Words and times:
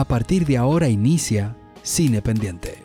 A 0.00 0.04
partir 0.06 0.46
de 0.46 0.56
ahora 0.56 0.88
inicia 0.88 1.54
Cine 1.82 2.22
Pendiente. 2.22 2.82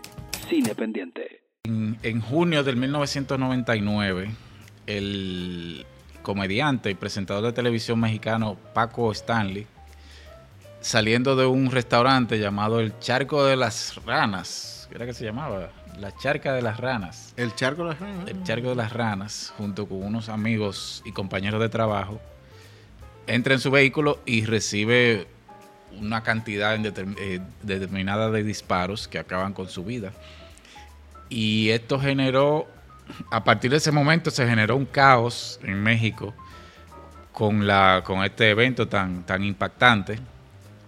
Cine 0.49 0.75
Pendiente. 0.75 1.43
En, 1.63 1.97
en 2.03 2.19
junio 2.19 2.61
del 2.61 2.75
1999, 2.75 4.31
el 4.85 5.85
comediante 6.21 6.89
y 6.89 6.93
presentador 6.93 7.41
de 7.45 7.53
televisión 7.53 8.01
mexicano 8.01 8.57
Paco 8.73 9.13
Stanley, 9.13 9.65
saliendo 10.81 11.37
de 11.37 11.45
un 11.45 11.71
restaurante 11.71 12.37
llamado 12.37 12.81
El 12.81 12.99
Charco 12.99 13.45
de 13.45 13.55
las 13.55 13.95
Ranas, 14.05 14.89
¿qué 14.89 14.95
era 14.97 15.05
que 15.05 15.13
se 15.13 15.23
llamaba? 15.23 15.69
La 15.97 16.13
Charca 16.17 16.51
de 16.51 16.63
las 16.63 16.81
Ranas. 16.81 17.33
El 17.37 17.55
charco 17.55 17.83
de 17.83 17.91
las 17.91 17.99
ranas. 18.01 18.27
El 18.27 18.43
Charco 18.43 18.69
de 18.71 18.75
las 18.75 18.91
Ranas, 18.91 19.53
junto 19.57 19.87
con 19.87 20.03
unos 20.03 20.27
amigos 20.27 21.01
y 21.05 21.13
compañeros 21.13 21.61
de 21.61 21.69
trabajo, 21.69 22.19
entra 23.25 23.53
en 23.53 23.61
su 23.61 23.71
vehículo 23.71 24.19
y 24.25 24.43
recibe 24.43 25.27
una 25.99 26.23
cantidad 26.23 26.75
eh, 26.85 27.41
determinada 27.63 28.29
de 28.31 28.43
disparos 28.43 29.07
que 29.07 29.19
acaban 29.19 29.53
con 29.53 29.69
su 29.69 29.83
vida. 29.83 30.11
Y 31.29 31.69
esto 31.69 31.99
generó, 31.99 32.67
a 33.31 33.43
partir 33.43 33.71
de 33.71 33.77
ese 33.77 33.91
momento 33.91 34.29
se 34.31 34.47
generó 34.47 34.75
un 34.75 34.85
caos 34.85 35.59
en 35.63 35.81
México 35.81 36.33
con, 37.31 37.65
la, 37.67 38.01
con 38.05 38.23
este 38.23 38.49
evento 38.49 38.87
tan, 38.87 39.23
tan 39.25 39.43
impactante, 39.43 40.19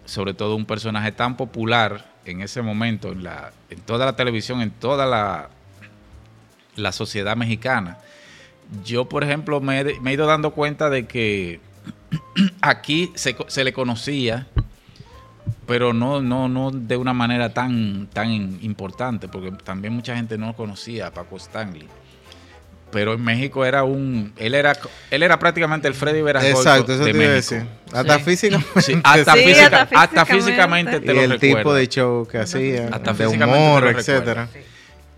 sobre 0.06 0.34
todo 0.34 0.56
un 0.56 0.66
personaje 0.66 1.12
tan 1.12 1.36
popular 1.36 2.06
en 2.26 2.42
ese 2.42 2.62
momento 2.62 3.12
en, 3.12 3.24
la, 3.24 3.52
en 3.70 3.80
toda 3.82 4.06
la 4.06 4.16
televisión, 4.16 4.62
en 4.62 4.72
toda 4.72 5.06
la, 5.06 5.50
la 6.76 6.92
sociedad 6.92 7.36
mexicana. 7.36 7.98
Yo, 8.86 9.06
por 9.10 9.24
ejemplo, 9.24 9.60
me, 9.62 9.80
he- 9.80 10.00
me 10.02 10.12
he 10.12 10.14
ido 10.14 10.28
dando 10.28 10.52
cuenta 10.52 10.90
de 10.90 11.08
que 11.08 11.60
aquí 12.62 13.12
se, 13.16 13.36
se 13.48 13.64
le 13.64 13.74
conocía, 13.74 14.48
pero 15.68 15.94
no, 15.94 16.22
no, 16.22 16.48
no 16.50 16.72
de 16.72 16.98
una 16.98 17.14
manera 17.14 17.54
tan, 17.54 18.08
tan 18.14 18.32
importante, 18.32 19.28
porque 19.28 19.52
también 19.64 19.94
mucha 19.94 20.16
gente 20.16 20.38
no 20.38 20.56
conocía 20.56 21.08
a 21.08 21.12
Paco 21.12 21.38
Stanley. 21.38 21.88
Pero 22.90 23.14
en 23.16 23.22
México 23.22 23.66
era 23.66 23.84
un. 23.84 24.32
Él 24.38 24.56
era, 24.56 24.72
él 25.12 25.22
era 25.22 25.38
prácticamente 25.38 25.90
el 25.90 25.94
Freddy 25.94 26.22
Verascoico 26.22 26.58
Exacto, 26.60 26.94
eso 26.94 27.04
de 27.04 27.12
te 27.12 27.18
iba 27.18 27.28
a 27.28 27.34
decir. 27.34 27.66
Hasta 27.92 28.18
Sí. 28.18 28.24
físicamente. 28.24 28.82
Sí, 28.82 28.94
hasta, 29.04 29.34
Sí, 29.34 29.40
física- 29.44 29.82
hasta 29.82 30.02
hasta 30.02 30.26
físicamente 30.26 30.92
físicamente. 30.94 31.00
te 31.02 31.12
y 31.12 31.16
lo 31.28 31.34
el 31.34 31.40
tipo 31.40 31.74
de 31.74 31.88
show 31.90 32.26
que 32.26 32.38
hacía, 32.38 32.88
Hasta 32.94 33.12
de 33.12 33.26
físicamente 33.26 33.58
humor, 33.68 33.88
etcétera. 33.88 34.48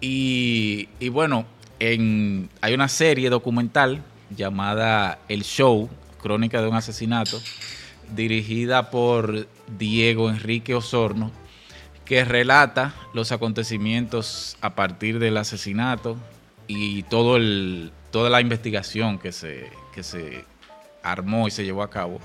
Y, 0.02 0.90
y 1.00 1.10
bueno, 1.10 1.46
en, 1.80 2.50
hay 2.62 2.74
una 2.74 2.88
serie 2.88 3.30
documental 3.30 4.02
llamada 4.36 5.20
El 5.30 5.44
Show, 5.44 5.90
Crónica 6.24 6.62
de 6.64 6.70
un 6.70 6.76
Asesinato, 6.76 7.40
dirigida 8.16 8.90
por 8.90 9.48
Diego 9.78 10.30
Enrique 10.30 10.76
Osorno, 10.76 11.32
que 12.06 12.26
relata 12.26 12.94
los 13.14 13.32
acontecimientos 13.32 14.58
a 14.62 14.76
partir 14.76 15.20
del 15.20 15.38
asesinato 15.38 16.18
y 16.68 17.04
todo 17.04 17.38
el, 17.38 17.92
toda 18.12 18.30
la 18.30 18.42
investigación 18.42 19.20
que 19.20 19.32
se, 19.32 19.70
que 19.94 20.04
se 20.04 20.46
armó 21.04 21.48
y 21.48 21.52
se 21.52 21.64
llevó 21.64 21.84
a 21.84 21.90
cabo 21.90 22.20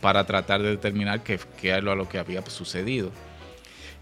para 0.00 0.24
tratar 0.24 0.62
de 0.62 0.70
determinar 0.70 1.22
qué, 1.22 1.40
era 1.62 1.80
lo 1.80 2.08
que 2.08 2.18
había 2.18 2.44
sucedido. 2.46 3.10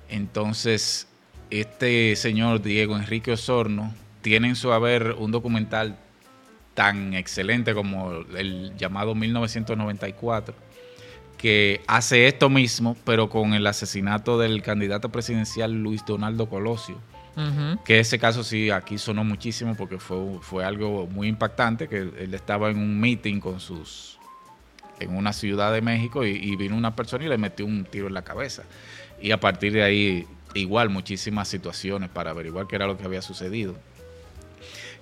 Entonces, 0.09 1.09
este 1.51 2.17
señor 2.17 2.63
Diego 2.63 2.97
Enrique 2.97 3.33
Osorno 3.33 3.95
tiene 4.23 4.49
en 4.49 4.57
su 4.57 4.73
haber 4.73 5.13
un 5.13 5.31
documental 5.31 5.97
tan 6.75 7.15
excelente 7.15 7.75
como 7.75 8.11
el 8.37 8.77
llamado 8.77 9.15
1994, 9.15 10.55
que 11.39 11.83
hace 11.87 12.27
esto 12.27 12.49
mismo, 12.49 12.97
pero 13.05 13.29
con 13.29 13.55
el 13.55 13.67
asesinato 13.67 14.39
del 14.39 14.63
candidato 14.63 15.11
presidencial 15.11 15.73
Luis 15.73 16.05
Donaldo 16.05 16.49
Colosio. 16.49 16.99
Que 17.85 17.99
ese 17.99 18.21
caso 18.21 18.45
sí 18.45 18.71
aquí 18.71 18.97
sonó 18.97 19.25
muchísimo 19.25 19.75
porque 19.75 19.99
fue, 19.99 20.39
fue 20.41 20.65
algo 20.65 21.09
muy 21.09 21.27
impactante, 21.27 21.89
que 21.89 21.99
él 21.99 22.33
estaba 22.33 22.71
en 22.71 22.79
un 22.79 23.01
meeting 23.01 23.41
con 23.41 23.59
sus 23.59 24.19
en 25.01 25.17
una 25.17 25.33
ciudad 25.33 25.73
de 25.73 25.81
México 25.81 26.25
y, 26.25 26.31
y 26.31 26.55
vino 26.55 26.77
una 26.77 26.95
persona 26.95 27.25
y 27.25 27.29
le 27.29 27.37
metió 27.37 27.67
un 27.67 27.85
tiro 27.85 28.07
en 28.07 28.15
la 28.15 28.23
cabeza. 28.23 28.63
Y 29.21 29.33
a 29.33 29.41
partir 29.41 29.73
de 29.73 29.83
ahí, 29.83 30.27
igual, 30.55 30.91
muchísimas 30.91 31.49
situaciones 31.49 32.11
para 32.11 32.31
averiguar 32.31 32.67
qué 32.69 32.77
era 32.77 32.87
lo 32.87 32.97
que 32.97 33.05
había 33.05 33.23
sucedido. 33.23 33.75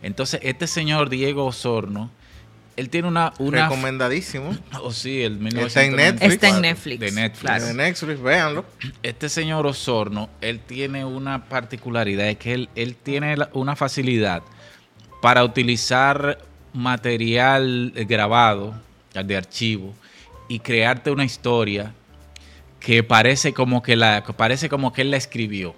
Entonces, 0.03 0.41
este 0.43 0.67
señor 0.67 1.09
Diego 1.11 1.45
Osorno, 1.45 2.11
él 2.83 2.91
tiene 2.91 3.09
una... 3.09 3.33
una 3.39 3.65
Recomendadísimo. 3.65 4.57
oh, 4.81 4.93
sí, 4.93 5.23
el 5.23 5.47
Está 5.57 5.85
en 5.85 5.97
Netflix. 5.97 6.35
Está 6.35 6.49
en 6.49 6.61
Netflix, 6.61 7.01
De 7.01 7.13
Netflix. 7.13 7.41
claro. 7.41 7.65
De 7.67 7.75
Netflix, 7.75 8.21
véanlo. 8.21 8.65
Este 9.03 9.29
señor 9.29 9.67
Osorno, 9.67 10.29
él 10.41 10.61
tiene 10.61 11.05
una 11.05 11.45
particularidad, 11.45 12.29
es 12.29 12.39
que 12.39 12.55
él, 12.55 12.69
él 12.75 12.97
tiene 12.97 13.37
una 13.53 13.77
facilidad 13.77 14.43
para 15.21 15.45
utilizar 15.45 16.39
material 16.73 17.93
eh, 17.95 18.05
grabado, 18.05 18.75
de 19.15 19.37
archivo, 19.37 19.95
y 20.49 20.59
crearte 20.59 21.11
una 21.11 21.25
historia 21.25 21.95
que 22.81 23.05
parece 23.05 23.53
como 23.53 23.83
que, 23.83 23.95
la, 23.95 24.25
que 24.25 24.33
parece 24.33 24.69
como 24.69 24.93
que 24.93 25.03
él 25.03 25.13
la 25.13 25.17
escribió. 25.17 25.77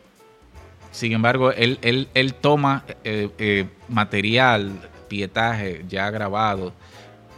Sin 0.90 1.12
embargo, 1.12 1.52
él, 1.52 1.78
él, 1.82 2.08
él 2.14 2.34
toma 2.34 2.84
eh, 3.02 3.28
eh, 3.38 3.66
material, 3.88 4.70
pietaje 5.08 5.84
ya 5.88 6.10
grabado, 6.10 6.72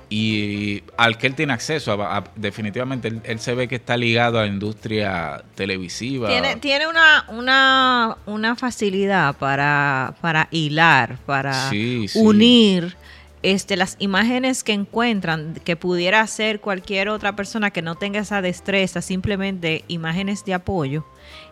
y 0.09 0.83
al 0.97 1.19
que 1.19 1.27
él 1.27 1.35
tiene 1.35 1.53
acceso, 1.53 1.93
a- 2.01 2.19
a- 2.19 2.25
definitivamente 2.37 3.09
él, 3.09 3.21
él 3.25 3.41
se 3.41 3.55
ve 3.55 3.67
que 3.69 3.75
está 3.77 3.97
ligado 3.97 4.39
a 4.39 4.43
la 4.43 4.49
industria 4.49 5.43
televisiva. 5.57 6.29
Tiene, 6.29 6.57
tiene 6.57 6.87
una, 6.87 7.25
una, 7.29 8.17
una 8.27 8.55
facilidad 8.57 9.35
para, 9.37 10.15
para 10.21 10.49
hilar, 10.53 11.19
para 11.27 11.71
Sí, 11.71 12.07
sí. 12.09 12.19
unir 12.21 12.97
este, 13.43 13.77
las 13.77 13.97
imágenes 13.99 14.65
que 14.65 14.73
encuentran, 14.73 15.55
que 15.65 15.77
pudiera 15.77 16.21
hacer 16.21 16.61
cualquier 16.61 17.09
otra 17.09 17.37
persona 17.37 17.71
que 17.71 17.83
no 17.83 17.95
tenga 17.97 18.21
esa 18.21 18.43
destreza, 18.43 19.03
simplemente 19.03 19.85
imágenes 19.89 20.45
de 20.45 20.55
apoyo. 20.55 21.05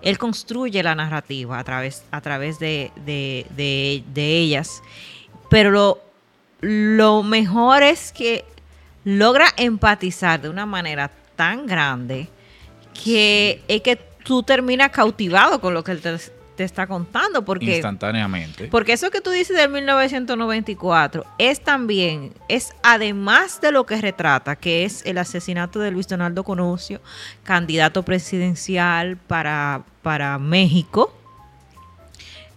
Él 0.03 0.19
construye 0.19 0.83
la 0.83 0.95
narrativa 0.95 1.59
a 1.59 1.65
través, 1.65 2.05
a 2.11 2.21
través 2.21 2.59
de, 2.59 2.91
de- 3.05 3.47
de- 3.57 4.03
de 4.13 4.39
ellas. 4.39 4.83
Pero 5.51 5.71
lo, 5.71 5.99
lo 6.61 7.23
mejor 7.23 7.83
es 7.83 8.13
que 8.13 8.45
logra 9.05 9.47
empatizar 9.57 10.41
de 10.41 10.49
una 10.49 10.67
manera 10.67 11.11
tan 11.37 11.67
grande 11.67 12.29
que 13.03 13.63
es 13.69 13.83
que 13.83 13.97
tú 13.97 14.43
terminas 14.43 14.91
cautivado 14.91 15.61
con 15.61 15.75
lo 15.75 15.85
que 15.85 15.93
él 15.93 16.01
te, 16.01 16.17
te 16.57 16.65
está 16.65 16.87
contando. 16.87 17.45
Porque 17.45 17.77
instantáneamente. 17.77 18.69
porque 18.69 18.93
eso 18.93 19.11
que 19.11 19.21
tú 19.21 19.31
dices 19.31 19.57
del 19.57 19.71
1994 19.71 21.25
es 21.39 21.61
también, 21.63 22.33
es 22.49 22.73
además 22.83 23.61
de 23.61 23.73
lo 23.73 23.85
que 23.85 24.01
retrata, 24.01 24.57
que 24.57 24.85
es 24.85 25.05
el 25.05 25.19
asesinato 25.19 25.81
de 25.81 25.91
Luis 25.91 26.09
Donaldo 26.09 26.45
Conocio, 26.45 27.01
candidato 27.43 28.03
presidencial 28.03 29.17
para, 29.17 29.83
para 30.03 30.39
México. 30.39 31.13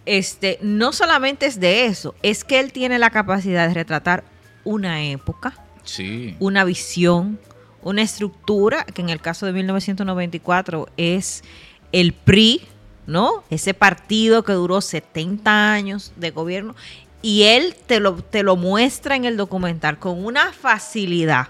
Este, 0.08 0.58
no 0.62 0.94
solamente 0.94 1.44
es 1.44 1.60
de 1.60 1.84
eso, 1.84 2.14
es 2.22 2.42
que 2.42 2.60
él 2.60 2.72
tiene 2.72 2.98
la 2.98 3.10
capacidad 3.10 3.68
de 3.68 3.74
retratar 3.74 4.24
una 4.64 5.04
época, 5.04 5.52
sí. 5.84 6.34
una 6.40 6.64
visión, 6.64 7.38
una 7.82 8.00
estructura, 8.00 8.84
que 8.84 9.02
en 9.02 9.10
el 9.10 9.20
caso 9.20 9.44
de 9.44 9.52
1994 9.52 10.88
es 10.96 11.44
el 11.92 12.14
PRI, 12.14 12.62
¿no? 13.06 13.44
Ese 13.50 13.74
partido 13.74 14.44
que 14.44 14.54
duró 14.54 14.80
70 14.80 15.74
años 15.74 16.12
de 16.16 16.30
gobierno, 16.30 16.74
y 17.20 17.42
él 17.42 17.76
te 17.86 18.00
lo, 18.00 18.14
te 18.14 18.42
lo 18.42 18.56
muestra 18.56 19.14
en 19.14 19.26
el 19.26 19.36
documental 19.36 19.98
con 19.98 20.24
una 20.24 20.54
facilidad. 20.54 21.48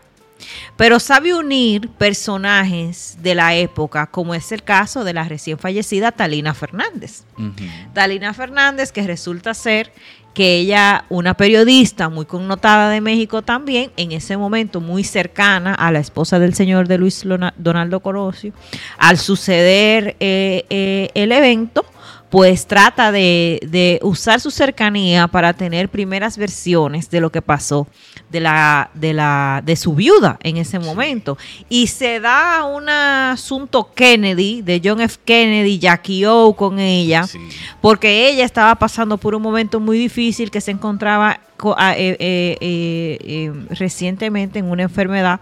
Pero 0.76 1.00
sabe 1.00 1.34
unir 1.34 1.88
personajes 1.90 3.18
de 3.20 3.34
la 3.34 3.54
época, 3.54 4.06
como 4.06 4.34
es 4.34 4.52
el 4.52 4.62
caso 4.62 5.04
de 5.04 5.12
la 5.12 5.24
recién 5.24 5.58
fallecida 5.58 6.12
Talina 6.12 6.54
Fernández. 6.54 7.24
Ujú. 7.36 7.52
Dalina 7.94 8.32
Fernández, 8.34 8.92
que 8.92 9.02
resulta 9.06 9.54
ser 9.54 9.92
que 10.38 10.58
ella, 10.58 11.04
una 11.08 11.34
periodista 11.34 12.08
muy 12.08 12.24
connotada 12.24 12.90
de 12.90 13.00
México 13.00 13.42
también, 13.42 13.90
en 13.96 14.12
ese 14.12 14.36
momento 14.36 14.80
muy 14.80 15.02
cercana 15.02 15.74
a 15.74 15.90
la 15.90 15.98
esposa 15.98 16.38
del 16.38 16.54
señor 16.54 16.86
de 16.86 16.96
Luis 16.96 17.24
Donaldo 17.56 17.98
Colosio, 17.98 18.52
al 18.98 19.18
suceder 19.18 20.16
eh, 20.20 20.64
eh, 20.70 21.10
el 21.14 21.32
evento, 21.32 21.84
pues 22.30 22.68
trata 22.68 23.10
de, 23.10 23.58
de 23.66 23.98
usar 24.02 24.40
su 24.40 24.52
cercanía 24.52 25.26
para 25.26 25.54
tener 25.54 25.88
primeras 25.88 26.38
versiones 26.38 27.10
de 27.10 27.20
lo 27.20 27.32
que 27.32 27.42
pasó 27.42 27.88
de 28.30 28.40
la 28.40 28.90
de 28.94 29.12
la 29.14 29.62
de 29.64 29.74
su 29.76 29.94
viuda 29.94 30.38
en 30.42 30.56
ese 30.58 30.78
momento. 30.78 31.38
Y 31.68 31.86
se 31.86 32.20
da 32.20 32.64
un 32.64 32.88
asunto 32.88 33.90
Kennedy 33.94 34.62
de 34.62 34.80
John 34.84 35.00
F. 35.00 35.18
Kennedy 35.24 35.78
Jackie 35.78 36.24
O 36.26 36.52
con 36.54 36.78
ella 36.78 37.24
Sí. 37.26 37.38
porque 37.80 38.28
ella 38.30 38.44
estaba 38.44 38.74
pasando 38.74 39.16
por 39.18 39.34
un 39.34 39.42
momento 39.42 39.80
muy 39.80 39.98
difícil 39.98 40.50
que 40.50 40.60
se 40.60 40.70
encontraba 40.72 41.40
co- 41.56 41.74
a- 41.78 41.96
eh, 41.96 42.16
eh, 42.20 42.56
eh, 42.60 43.18
eh, 43.22 43.52
recientemente 43.70 44.58
en 44.58 44.70
una 44.70 44.82
enfermedad 44.84 45.40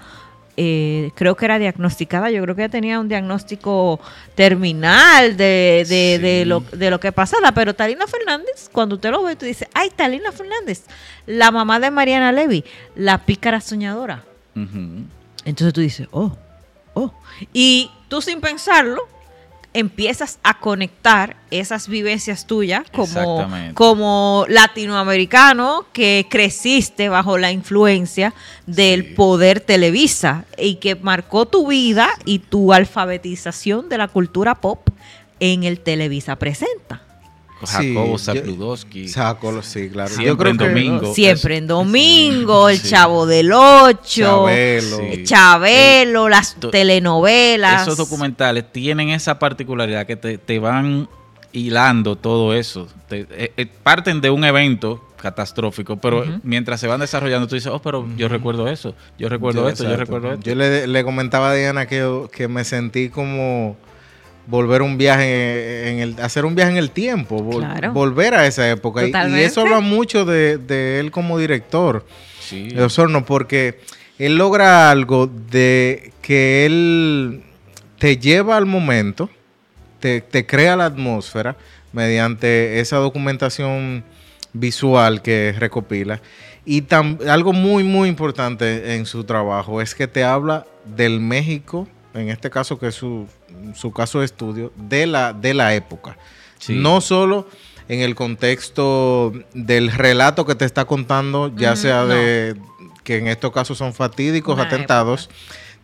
eh, 0.56 1.10
creo 1.14 1.36
que 1.36 1.44
era 1.44 1.58
diagnosticada, 1.58 2.30
yo 2.30 2.42
creo 2.42 2.54
que 2.54 2.62
ella 2.62 2.70
tenía 2.70 2.98
un 2.98 3.08
diagnóstico 3.08 4.00
terminal 4.34 5.36
de, 5.36 5.84
de, 6.20 6.44
lo, 6.46 6.60
de 6.60 6.90
lo 6.90 6.98
que 6.98 7.12
pasaba, 7.12 7.52
pero 7.52 7.74
Talina 7.74 8.06
Fernández, 8.06 8.70
cuando 8.72 8.94
usted 8.94 9.10
lo 9.10 9.22
ve, 9.22 9.36
tú 9.36 9.44
dices, 9.44 9.68
ay, 9.74 9.90
Talina 9.94 10.32
Fernández, 10.32 10.84
la 11.26 11.50
mamá 11.50 11.78
de 11.78 11.90
Mariana 11.90 12.32
Levy, 12.32 12.64
la 12.94 13.18
pícara 13.24 13.60
soñadora. 13.60 14.24
Entonces 15.44 15.74
tú 15.74 15.82
dices, 15.82 16.08
oh, 16.10 16.34
oh. 16.94 17.12
Y 17.52 17.90
tú 18.08 18.22
sin 18.22 18.40
pensarlo, 18.40 19.06
empiezas 19.76 20.38
a 20.42 20.58
conectar 20.58 21.36
esas 21.50 21.86
vivencias 21.86 22.46
tuyas 22.46 22.82
como, 22.92 23.46
como 23.74 24.46
latinoamericano 24.48 25.84
que 25.92 26.26
creciste 26.30 27.10
bajo 27.10 27.36
la 27.36 27.52
influencia 27.52 28.32
del 28.66 29.04
Sí. 29.04 29.14
poder 29.14 29.60
Televisa 29.60 30.46
y 30.56 30.76
que 30.76 30.94
marcó 30.94 31.46
tu 31.46 31.68
vida 31.68 32.08
y 32.24 32.38
tu 32.38 32.72
alfabetización 32.72 33.88
de 33.90 33.98
la 33.98 34.08
cultura 34.08 34.54
pop 34.54 34.88
en 35.40 35.64
el 35.64 35.80
Televisa 35.80 36.36
Presenta. 36.36 37.02
Jacobo 37.64 38.18
Zapludowski. 38.18 39.08
Saco, 39.08 39.62
sí, 39.62 39.88
claro. 39.88 40.14
Siempre 40.14 40.50
en 40.50 40.56
domingo. 40.58 41.14
Siempre 41.14 41.56
en 41.56 41.66
domingo, 41.66 42.68
el 42.68 42.78
Sí. 42.78 42.90
Chavo 42.90 43.24
del 43.26 43.52
Ocho, 43.52 43.98
Chabelo. 44.04 44.98
Sí. 44.98 45.24
Chabelo, 45.24 46.28
las 46.28 46.54
To- 46.56 46.70
telenovelas. 46.70 47.82
Esos 47.82 47.96
documentales 47.96 48.70
tienen 48.72 49.08
esa 49.10 49.38
particularidad 49.38 50.06
que 50.06 50.16
te, 50.16 50.38
te 50.38 50.58
van 50.58 51.08
hilando 51.52 52.16
todo 52.16 52.52
eso. 52.54 52.88
Te- 53.08 53.26
eh, 53.30 53.52
eh, 53.56 53.66
parten 53.82 54.20
de 54.20 54.28
un 54.30 54.44
evento 54.44 55.02
catastrófico, 55.16 55.96
pero 55.96 56.24
mientras 56.42 56.78
se 56.78 56.86
van 56.86 57.00
desarrollando, 57.00 57.48
tú 57.48 57.54
dices, 57.54 57.72
oh, 57.72 57.80
pero 57.80 58.06
yo 58.16 58.28
recuerdo 58.28 58.68
eso, 58.68 58.94
yo 59.18 59.28
recuerdo 59.30 59.62
Yo- 59.62 59.68
esto, 59.70 59.84
yo 59.84 59.96
recuerdo 59.96 60.32
esto. 60.34 60.42
Yo 60.44 60.54
le, 60.54 60.86
le 60.86 61.04
comentaba 61.04 61.50
a 61.50 61.54
Diana 61.54 61.86
que, 61.86 62.26
que 62.30 62.48
me 62.48 62.64
sentí 62.64 63.08
como 63.08 63.76
volver 64.46 64.82
un 64.82 64.96
viaje 64.98 65.90
en 65.90 65.98
el 66.00 66.20
hacer 66.20 66.44
un 66.44 66.54
viaje 66.54 66.70
en 66.72 66.76
el 66.78 66.90
tiempo, 66.90 67.38
vol- 67.42 67.58
Claro. 67.60 67.92
volver 67.92 68.34
a 68.34 68.46
esa 68.46 68.68
época 68.70 69.04
y, 69.06 69.12
eso 69.40 69.62
habla 69.62 69.80
mucho 69.80 70.24
de, 70.24 70.58
de 70.58 71.00
él 71.00 71.10
como 71.10 71.38
director. 71.38 72.06
Sí. 72.40 72.68
de 72.68 72.80
Osorno 72.84 73.24
porque 73.24 73.80
él 74.20 74.36
logra 74.36 74.90
algo 74.92 75.26
de 75.26 76.12
que 76.22 76.64
él 76.64 77.42
te 77.98 78.18
lleva 78.18 78.56
al 78.56 78.66
momento, 78.66 79.28
te, 79.98 80.20
te 80.20 80.46
crea 80.46 80.76
la 80.76 80.84
atmósfera 80.84 81.56
mediante 81.92 82.78
esa 82.78 82.98
documentación 82.98 84.04
visual 84.52 85.22
que 85.22 85.54
recopila. 85.58 86.20
Y 86.64 86.82
tam- 86.82 87.20
algo 87.28 87.52
muy, 87.52 87.82
muy 87.84 88.08
importante 88.08 88.94
en 88.94 89.06
su 89.06 89.24
trabajo 89.24 89.80
es 89.82 89.94
que 89.94 90.06
te 90.06 90.22
habla 90.22 90.66
del 90.84 91.18
México, 91.20 91.88
en 92.14 92.28
este 92.28 92.48
caso 92.48 92.78
que 92.78 92.88
es 92.88 92.94
su, 92.94 93.26
su 93.74 93.92
caso 93.92 94.20
de 94.20 94.24
estudio, 94.26 94.72
de 94.76 95.06
la, 95.06 95.32
de 95.32 95.54
la 95.54 95.74
época. 95.74 96.16
Sí. 96.58 96.74
No 96.74 97.00
solo 97.00 97.48
en 97.88 98.00
el 98.00 98.14
contexto 98.14 99.32
del 99.54 99.92
relato 99.92 100.44
que 100.46 100.54
te 100.54 100.64
está 100.64 100.84
contando, 100.84 101.52
ya 101.56 101.76
sea 101.76 102.02
no. 102.02 102.08
de 102.08 102.56
que 103.04 103.18
en 103.18 103.28
estos 103.28 103.52
casos 103.52 103.78
son 103.78 103.94
fatídicos 103.94 104.54
Una 104.54 104.64
atentados, 104.64 105.30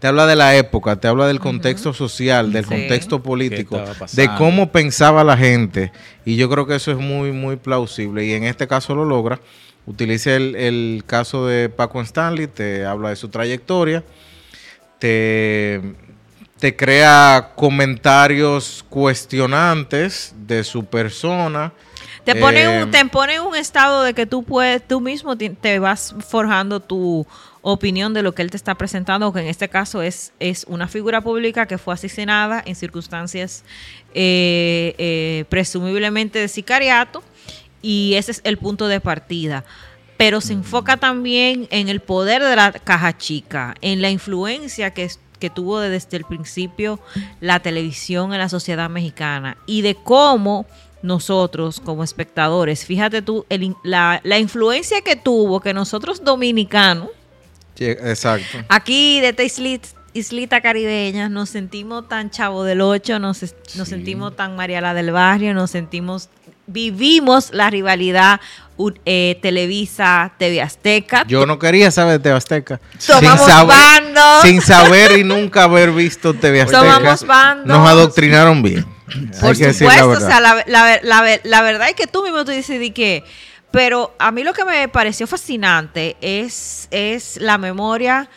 te 0.00 0.08
habla 0.08 0.26
de 0.26 0.34
la 0.34 0.56
época, 0.56 0.96
te 0.96 1.06
habla 1.06 1.28
del 1.28 1.38
contexto 1.38 1.92
social, 1.92 2.52
del 2.52 2.64
Sí. 2.64 2.70
contexto 2.70 3.22
político, 3.22 3.76
¿Qué 3.76 3.90
estaba 3.92 4.06
de 4.10 4.28
cómo 4.36 4.72
pensaba 4.72 5.22
la 5.22 5.36
gente. 5.36 5.92
Y 6.24 6.34
yo 6.34 6.50
creo 6.50 6.66
que 6.66 6.74
eso 6.74 6.90
es 6.90 6.98
muy, 6.98 7.30
muy 7.30 7.54
plausible. 7.54 8.24
Y 8.24 8.32
en 8.32 8.42
este 8.42 8.66
caso 8.66 8.96
lo 8.96 9.04
logra. 9.04 9.38
Utiliza 9.86 10.34
el, 10.34 10.56
el 10.56 11.04
caso 11.06 11.46
de 11.46 11.68
Paco 11.68 12.00
Stanley, 12.02 12.48
te 12.48 12.84
habla 12.84 13.10
de 13.10 13.16
su 13.16 13.28
trayectoria, 13.28 14.02
te, 14.98 15.80
te 16.62 16.76
crea 16.76 17.50
comentarios 17.56 18.84
cuestionantes 18.88 20.32
de 20.46 20.62
su 20.62 20.84
persona. 20.84 21.72
Te 22.24 22.36
pone, 22.36 22.62
Eh, 22.62 22.84
un, 22.84 22.90
te 22.92 23.04
pone 23.06 23.34
en 23.34 23.42
un 23.42 23.56
estado 23.56 24.04
de 24.04 24.14
que 24.14 24.26
tú 24.26 24.44
puedes, 24.44 24.86
tú 24.86 25.00
mismo 25.00 25.36
te 25.36 25.78
vas 25.80 26.14
forjando 26.24 26.78
tu 26.78 27.26
opinión 27.62 28.14
de 28.14 28.22
lo 28.22 28.32
que 28.32 28.42
él 28.42 28.52
te 28.52 28.56
está 28.56 28.76
presentando, 28.76 29.32
que 29.32 29.40
en 29.40 29.48
este 29.48 29.68
caso 29.68 30.02
es, 30.02 30.32
es 30.38 30.64
una 30.68 30.86
figura 30.86 31.20
pública 31.20 31.66
que 31.66 31.78
fue 31.78 31.94
asesinada 31.94 32.62
en 32.64 32.76
circunstancias 32.76 33.64
eh, 34.14 34.94
eh, 34.98 35.44
presumiblemente 35.48 36.38
de 36.38 36.46
sicariato, 36.46 37.24
y 37.82 38.14
ese 38.14 38.30
es 38.30 38.40
el 38.44 38.56
punto 38.56 38.86
de 38.86 39.00
partida. 39.00 39.64
Pero 40.16 40.40
se 40.40 40.52
enfoca 40.52 40.96
también 40.96 41.66
en 41.72 41.88
el 41.88 41.98
poder 41.98 42.40
de 42.40 42.54
la 42.54 42.70
caja 42.70 43.18
chica, 43.18 43.74
en 43.80 44.00
la 44.00 44.10
influencia 44.10 44.92
que, 44.94 45.02
es- 45.06 45.18
que 45.42 45.50
tuvo 45.50 45.80
desde 45.80 46.16
el 46.16 46.24
principio 46.24 47.00
la 47.40 47.58
televisión 47.58 48.32
en 48.32 48.38
la 48.38 48.48
sociedad 48.48 48.88
mexicana 48.88 49.56
y 49.66 49.82
de 49.82 49.96
cómo 49.96 50.66
nosotros 51.02 51.80
como 51.80 52.04
espectadores, 52.04 52.84
fíjate 52.86 53.22
tú, 53.22 53.44
el 53.48 53.74
la, 53.82 54.20
la 54.22 54.38
influencia 54.38 55.00
que 55.00 55.16
tuvo 55.16 55.58
que 55.60 55.74
nosotros 55.74 56.22
dominicanos, 56.22 57.08
Sí, 57.74 57.86
exacto. 57.86 58.58
aquí 58.68 59.20
de 59.20 59.30
esta 59.30 59.42
islit- 59.42 59.94
islita 60.14 60.60
caribeña, 60.60 61.28
nos 61.28 61.48
sentimos 61.50 62.06
tan 62.08 62.30
chavo 62.30 62.62
del 62.62 62.82
ocho, 62.82 63.18
nos, 63.18 63.42
es- 63.42 63.56
nos 63.74 63.88
Sí. 63.88 63.94
sentimos 63.96 64.36
tan 64.36 64.54
Mariala 64.54 64.94
del 64.94 65.10
Barrio, 65.10 65.54
nos 65.54 65.72
sentimos, 65.72 66.28
vivimos 66.72 67.50
la 67.52 67.70
rivalidad 67.70 68.40
eh, 69.04 69.38
Televisa, 69.40 70.32
TV 70.38 70.60
Azteca. 70.60 71.24
Yo 71.28 71.46
no 71.46 71.58
quería 71.58 71.90
saber 71.90 72.20
de 72.20 72.32
Azteca. 72.32 72.80
Tomamos 73.06 73.46
bando. 73.66 74.20
sin 74.42 74.60
saber 74.60 75.18
y 75.18 75.24
nunca 75.24 75.64
haber 75.64 75.92
visto 75.92 76.34
TV 76.34 76.62
Azteca. 76.62 76.80
Tomamos. 76.80 77.24
Nos 77.66 77.88
adoctrinaron 77.88 78.62
bien. 78.62 78.84
Por 79.40 79.50
Hay 79.50 79.56
decir 79.56 79.86
la 79.86 79.98
supuesto, 79.98 80.24
o 80.24 80.28
sea, 80.28 80.40
la, 80.40 80.64
la- 80.66 81.00
la- 81.02 81.40
la 81.44 81.62
verdad 81.62 81.88
es 81.90 81.94
que 81.94 82.06
tú 82.06 82.22
mismo 82.22 82.44
tú 82.44 82.50
dices 82.50 82.80
de 82.80 82.92
que, 82.92 83.22
pero 83.70 84.14
a 84.18 84.30
mí 84.32 84.42
lo 84.42 84.52
que 84.54 84.64
me 84.64 84.88
pareció 84.88 85.26
fascinante 85.26 86.16
es, 86.22 86.88
es 86.90 87.36
la 87.36 87.58
memoria 87.58 88.28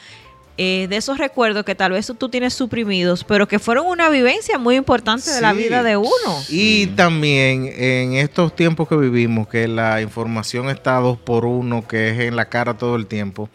eh, 0.57 0.88
de 0.90 0.96
esos 0.96 1.18
recuerdos 1.18 1.66
que 1.66 1.75
tal 1.75 1.92
vez 1.92 2.12
tú 2.18 2.30
tienes 2.30 2.54
suprimidos, 2.54 3.24
pero 3.24 3.48
que 3.48 3.60
fueron 3.60 3.88
una 3.88 4.10
vivencia 4.10 4.57
muy 4.57 4.75
importante 4.75 5.30
de 5.30 5.42
la 5.42 5.52
vida 5.52 5.84
de 5.84 5.98
uno. 5.98 6.44
Y 6.50 6.88
también 6.88 7.66
en 7.75 8.13
estos 8.13 8.56
tiempos 8.56 8.88
que 8.88 8.96
vivimos, 8.96 9.48
que 9.48 9.68
la 9.68 10.02
información 10.02 10.69
está 10.69 10.96
dos 11.00 11.18
por 11.18 11.46
uno, 11.46 11.86
que 11.86 12.12
es 12.12 12.19
en 12.22 12.36
la 12.36 12.46
cara 12.46 12.78
todo 12.78 12.96
el 12.96 13.06
tiempo, 13.07 13.50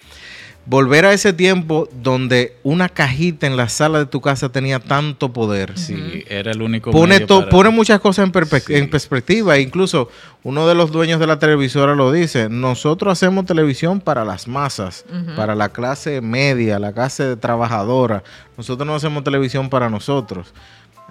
volver 0.71 1.05
a 1.05 1.13
ese 1.13 1.33
tiempo 1.33 1.89
donde 2.01 2.57
una 2.63 2.89
cajita 2.89 3.49
en 3.49 3.57
la 3.57 3.69
sala 3.69 3.99
de 3.99 4.07
tu 4.07 4.21
casa 4.21 4.51
tenía 4.51 4.79
tanto 4.79 5.33
poder. 5.33 5.77
Sí, 5.77 6.25
era 6.29 6.53
el 6.53 6.63
único. 6.63 6.93
Pone, 6.93 7.15
medio 7.15 7.27
to- 7.27 7.39
para- 7.41 7.51
pone 7.51 7.71
muchas 7.71 7.99
cosas 7.99 8.25
en, 8.25 8.33
perpe- 8.33 8.63
Sí. 8.65 8.75
en 8.77 8.89
perspectiva. 8.89 9.59
Incluso 9.59 10.09
uno 10.45 10.69
de 10.69 10.77
los 10.77 10.93
dueños 10.93 11.19
de 11.19 11.27
la 11.27 11.41
televisora 11.41 11.97
lo 11.97 12.13
dice. 12.13 12.49
Nosotros 12.49 13.11
hacemos 13.11 13.47
televisión 13.47 14.01
para 14.01 14.25
las 14.25 14.47
masas, 14.47 15.05
para 15.35 15.57
la 15.57 15.71
clase 15.71 16.21
media, 16.21 16.79
la 16.79 16.93
clase 16.93 17.35
trabajadora. 17.37 18.23
Nosotros 18.57 18.87
no 18.87 18.95
hacemos 18.95 19.25
televisión 19.25 19.71
para 19.71 19.91
nosotros. 19.91 20.55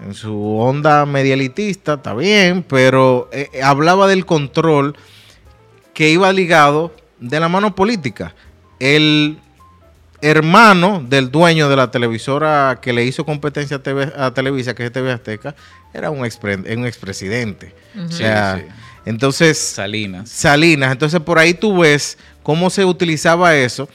En 0.02 0.14
su 0.14 0.58
onda 0.58 1.06
medialitista, 1.06 1.96
está 1.96 2.14
bien, 2.14 2.64
pero 2.66 3.28
eh, 3.34 3.50
eh, 3.52 3.62
hablaba 3.62 4.08
del 4.08 4.26
control 4.26 4.96
que 5.94 6.10
iba 6.12 6.32
ligado 6.32 6.94
de 7.20 7.38
la 7.42 7.50
mano 7.50 7.76
política. 7.76 8.34
El 8.80 9.38
hermano 10.22 11.04
del 11.08 11.32
dueño 11.32 11.70
de 11.70 11.76
la 11.76 11.92
televisora 11.92 12.80
que 12.82 12.94
le 12.94 13.06
hizo 13.06 13.26
competencia 13.26 13.78
a, 13.78 13.84
TV 13.84 14.12
a 14.18 14.32
Televisa, 14.34 14.74
que 14.76 14.86
es 14.86 14.92
TV 14.92 15.12
Azteca, 15.12 15.56
era 15.94 16.10
un, 16.12 16.20
expre- 16.26 16.76
un 16.78 16.86
expresidente. 16.86 17.74
O 17.98 18.12
Sí, 18.12 18.24
sí. 18.24 18.66
entonces, 19.06 19.58
Salinas. 19.58 20.30
Salinas. 20.30 20.92
Entonces, 20.92 21.20
por 21.22 21.40
ahí 21.40 21.54
tú 21.54 21.78
ves 21.80 22.18
cómo 22.44 22.70
se 22.70 22.86
utilizaba 22.86 23.56
eso 23.56 23.88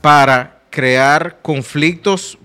para 0.00 0.60
crear 0.70 1.38
conflictos 1.42 2.38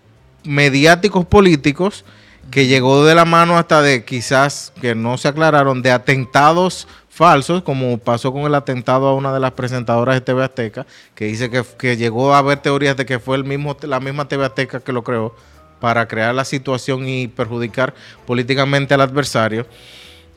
mediáticos 0.44 1.26
políticos 1.26 2.06
que 2.52 2.68
llegó 2.68 3.04
de 3.06 3.16
la 3.16 3.26
mano 3.26 3.58
hasta 3.58 3.82
de 3.82 4.06
quizás 4.06 4.72
que 4.82 4.94
no 4.94 5.18
se 5.18 5.28
aclararon 5.28 5.82
de 5.82 5.92
atentados 5.92 6.88
falsos, 7.16 7.64
como 7.64 7.98
pasó 7.98 8.34
con 8.34 8.42
el 8.42 8.54
atentado 8.54 9.08
a 9.08 9.16
una 9.16 9.34
de 9.34 9.40
las 9.40 9.52
presentadoras 9.52 10.16
de 10.16 10.22
TV 10.22 10.44
Azteca, 10.44 10.86
que 11.16 11.26
dice 11.26 11.50
que, 11.50 11.64
que 11.78 11.96
llegó 11.96 12.34
a 12.36 12.40
haber 12.40 12.58
teorías 12.58 12.98
de 12.98 13.06
que 13.06 13.20
fue 13.20 13.38
el 13.38 13.46
mismo, 13.46 13.78
la 13.84 14.02
misma 14.02 14.28
TV 14.28 14.44
Azteca 14.44 14.82
que 14.82 14.92
lo 14.92 15.02
creó 15.02 15.34
para 15.80 16.10
crear 16.10 16.36
la 16.36 16.44
situación 16.44 17.08
y 17.08 17.30
perjudicar 17.30 17.94
políticamente 18.28 18.94
al 18.94 19.00
adversario, 19.00 19.66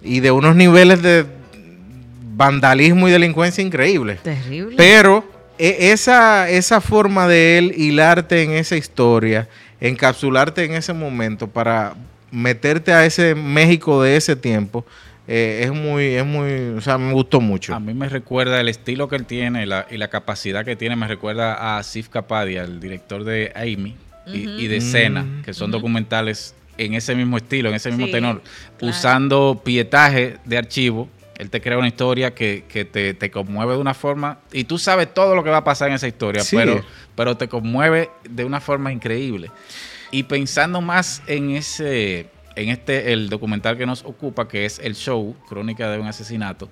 y 0.04 0.20
de 0.20 0.30
unos 0.30 0.54
niveles 0.54 1.02
de 1.02 1.26
vandalismo 2.36 3.08
y 3.08 3.10
delincuencia 3.10 3.64
increíbles. 3.64 4.22
Terrible. 4.22 4.76
Pero 4.76 5.24
e- 5.58 5.90
esa, 5.90 6.48
esa 6.48 6.80
forma 6.80 7.26
de 7.26 7.58
él 7.58 7.74
hilarte 7.76 8.44
en 8.44 8.52
esa 8.52 8.76
historia, 8.76 9.48
encapsularte 9.80 10.64
en 10.64 10.74
ese 10.74 10.92
momento 10.92 11.48
para 11.48 11.94
meterte 12.30 12.92
a 12.92 13.04
ese 13.04 13.34
México 13.34 14.00
de 14.00 14.16
ese 14.16 14.36
tiempo, 14.36 14.84
eh, 15.28 15.60
es 15.64 15.72
muy, 15.72 16.04
es 16.14 16.24
muy, 16.26 16.70
o 16.76 16.80
sea, 16.80 16.96
me 16.98 17.12
gustó 17.12 17.40
mucho. 17.40 17.74
A 17.74 17.80
mí 17.80 17.92
me 17.94 18.08
recuerda 18.08 18.60
el 18.60 18.68
estilo 18.68 19.08
que 19.08 19.16
él 19.16 19.26
tiene 19.26 19.62
y 19.62 19.66
la, 19.66 19.86
y 19.90 19.98
la 19.98 20.08
capacidad 20.08 20.64
que 20.64 20.74
tiene, 20.74 20.96
me 20.96 21.06
recuerda 21.06 21.76
a 21.78 21.82
Sif 21.82 22.08
Kapadia, 22.08 22.62
el 22.62 22.80
director 22.80 23.24
de 23.24 23.52
Amy, 23.54 23.94
y, 24.26 24.66
de 24.66 24.76
escena, 24.76 25.22
Mm. 25.22 25.42
que 25.42 25.54
son 25.54 25.70
documentales 25.70 26.54
en 26.76 26.92
ese 26.94 27.14
mismo 27.14 27.36
estilo, 27.38 27.68
en 27.70 27.74
ese 27.76 27.90
mismo 27.90 28.06
Sí, 28.06 28.12
tenor, 28.12 28.42
claro. 28.78 28.90
usando 28.90 29.60
pietaje 29.64 30.36
de 30.44 30.58
archivo. 30.58 31.08
Él 31.38 31.50
te 31.50 31.60
crea 31.60 31.78
una 31.78 31.88
historia 31.88 32.34
que, 32.34 32.64
que 32.68 32.84
te, 32.84 33.14
te 33.14 33.30
conmueve 33.30 33.72
de 33.74 33.78
una 33.80 33.94
forma 33.94 34.38
y 34.52 34.64
tú 34.64 34.76
sabes 34.78 35.12
todo 35.14 35.34
lo 35.34 35.44
que 35.44 35.50
va 35.50 35.58
a 35.58 35.64
pasar 35.64 35.88
en 35.88 35.94
esa 35.94 36.08
historia, 36.08 36.42
Sí. 36.42 36.56
pero, 36.56 36.84
pero 37.14 37.36
te 37.36 37.48
conmueve 37.48 38.10
de 38.28 38.44
una 38.44 38.60
forma 38.60 38.92
increíble. 38.92 39.50
Y 40.10 40.24
pensando 40.24 40.80
más 40.80 41.22
en 41.26 41.50
ese, 41.52 42.26
en 42.62 42.68
este, 42.70 43.12
el 43.12 43.28
documental 43.28 43.76
que 43.78 43.86
nos 43.86 44.04
ocupa, 44.04 44.48
que 44.48 44.64
es 44.64 44.78
el 44.78 44.94
show, 44.94 45.34
Crónica 45.48 45.90
de 45.90 45.98
un 45.98 46.06
asesinato, 46.06 46.68